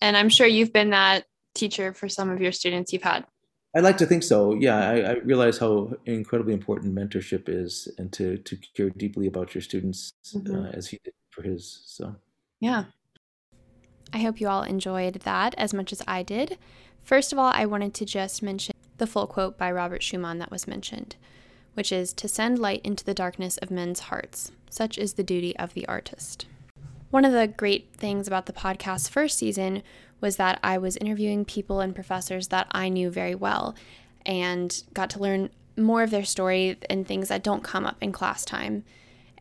And 0.00 0.16
I'm 0.16 0.28
sure 0.28 0.46
you've 0.46 0.72
been 0.72 0.90
that 0.90 1.24
teacher 1.54 1.92
for 1.92 2.08
some 2.08 2.30
of 2.30 2.40
your 2.40 2.52
students 2.52 2.92
you've 2.92 3.02
had. 3.02 3.26
I'd 3.74 3.84
like 3.84 3.98
to 3.98 4.06
think 4.06 4.22
so. 4.24 4.54
Yeah, 4.54 4.78
I, 4.90 4.94
I 5.00 5.12
realize 5.18 5.58
how 5.58 5.92
incredibly 6.04 6.52
important 6.54 6.94
mentorship 6.94 7.44
is, 7.48 7.86
and 7.98 8.12
to 8.14 8.36
to 8.38 8.56
care 8.74 8.90
deeply 8.90 9.28
about 9.28 9.54
your 9.54 9.62
students 9.62 10.12
Mhm. 10.34 10.66
uh, 10.66 10.70
as 10.76 10.88
he 10.88 10.98
did 11.04 11.14
for 11.30 11.42
his. 11.42 11.82
So. 11.86 12.16
Yeah. 12.58 12.84
I 14.12 14.18
hope 14.18 14.40
you 14.40 14.48
all 14.48 14.64
enjoyed 14.64 15.14
that 15.20 15.54
as 15.56 15.72
much 15.72 15.92
as 15.92 16.02
I 16.08 16.24
did. 16.24 16.58
First 17.04 17.32
of 17.32 17.38
all, 17.38 17.52
I 17.54 17.64
wanted 17.64 17.94
to 17.94 18.04
just 18.04 18.42
mention 18.42 18.74
the 18.98 19.06
full 19.06 19.28
quote 19.28 19.56
by 19.56 19.70
Robert 19.70 20.02
Schumann 20.02 20.38
that 20.38 20.50
was 20.50 20.66
mentioned, 20.66 21.14
which 21.74 21.92
is 21.92 22.12
to 22.14 22.28
send 22.28 22.58
light 22.58 22.80
into 22.84 23.04
the 23.04 23.14
darkness 23.14 23.56
of 23.58 23.70
men's 23.70 24.00
hearts. 24.00 24.52
Such 24.70 24.98
is 24.98 25.14
the 25.14 25.22
duty 25.22 25.56
of 25.56 25.74
the 25.74 25.86
artist. 25.86 26.46
One 27.10 27.24
of 27.24 27.32
the 27.32 27.48
great 27.48 27.94
things 27.96 28.28
about 28.28 28.46
the 28.46 28.52
podcast's 28.52 29.08
first 29.08 29.38
season 29.38 29.82
was 30.20 30.36
that 30.36 30.60
I 30.62 30.78
was 30.78 30.96
interviewing 30.98 31.44
people 31.44 31.80
and 31.80 31.94
professors 31.94 32.48
that 32.48 32.68
I 32.70 32.88
knew 32.88 33.10
very 33.10 33.34
well 33.34 33.74
and 34.24 34.82
got 34.92 35.10
to 35.10 35.18
learn 35.18 35.50
more 35.76 36.02
of 36.02 36.10
their 36.10 36.24
story 36.24 36.76
and 36.88 37.06
things 37.06 37.28
that 37.28 37.42
don't 37.42 37.64
come 37.64 37.86
up 37.86 37.96
in 38.00 38.12
class 38.12 38.44
time. 38.44 38.84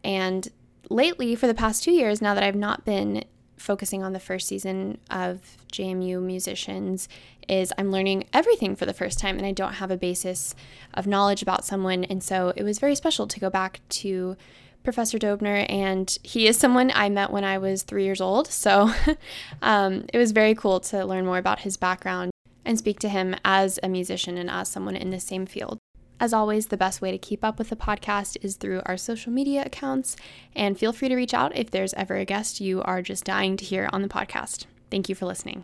And 0.03 0.47
lately, 0.89 1.35
for 1.35 1.47
the 1.47 1.53
past 1.53 1.83
two 1.83 1.91
years, 1.91 2.21
now 2.21 2.33
that 2.33 2.43
I've 2.43 2.55
not 2.55 2.85
been 2.85 3.23
focusing 3.59 4.03
on 4.03 4.13
the 4.13 4.19
first 4.19 4.47
season 4.47 4.97
of 5.09 5.41
JMU 5.71 6.21
musicians, 6.21 7.07
is 7.47 7.73
I'm 7.77 7.91
learning 7.91 8.25
everything 8.33 8.75
for 8.75 8.85
the 8.85 8.93
first 8.93 9.19
time 9.19 9.37
and 9.37 9.45
I 9.45 9.51
don't 9.51 9.73
have 9.73 9.91
a 9.91 9.97
basis 9.97 10.55
of 10.93 11.07
knowledge 11.07 11.41
about 11.41 11.65
someone. 11.65 12.03
And 12.03 12.23
so 12.23 12.53
it 12.55 12.63
was 12.63 12.79
very 12.79 12.95
special 12.95 13.27
to 13.27 13.39
go 13.39 13.49
back 13.49 13.81
to 13.89 14.37
Professor 14.83 15.19
Dobner, 15.19 15.65
and 15.69 16.17
he 16.23 16.47
is 16.47 16.57
someone 16.57 16.91
I 16.95 17.09
met 17.09 17.31
when 17.31 17.43
I 17.43 17.57
was 17.57 17.83
three 17.83 18.05
years 18.05 18.21
old. 18.21 18.47
So 18.47 18.91
um, 19.61 20.05
it 20.13 20.17
was 20.17 20.31
very 20.31 20.55
cool 20.55 20.79
to 20.81 21.05
learn 21.05 21.25
more 21.25 21.37
about 21.37 21.59
his 21.59 21.75
background 21.75 22.31
and 22.65 22.77
speak 22.77 22.99
to 22.99 23.09
him 23.09 23.35
as 23.43 23.79
a 23.83 23.89
musician 23.89 24.37
and 24.37 24.49
as 24.49 24.69
someone 24.69 24.95
in 24.95 25.09
the 25.09 25.19
same 25.19 25.45
field. 25.45 25.79
As 26.19 26.33
always, 26.33 26.67
the 26.67 26.77
best 26.77 27.01
way 27.01 27.11
to 27.11 27.17
keep 27.17 27.45
up 27.45 27.57
with 27.57 27.69
the 27.69 27.75
podcast 27.75 28.37
is 28.41 28.57
through 28.57 28.81
our 28.85 28.97
social 28.97 29.31
media 29.31 29.63
accounts, 29.65 30.17
and 30.53 30.77
feel 30.77 30.91
free 30.91 31.07
to 31.07 31.15
reach 31.15 31.33
out 31.33 31.55
if 31.55 31.71
there's 31.71 31.93
ever 31.93 32.17
a 32.17 32.25
guest 32.25 32.59
you 32.59 32.81
are 32.81 33.01
just 33.01 33.23
dying 33.23 33.55
to 33.57 33.65
hear 33.65 33.89
on 33.93 34.01
the 34.01 34.09
podcast. 34.09 34.65
Thank 34.91 35.07
you 35.07 35.15
for 35.15 35.25
listening. 35.25 35.63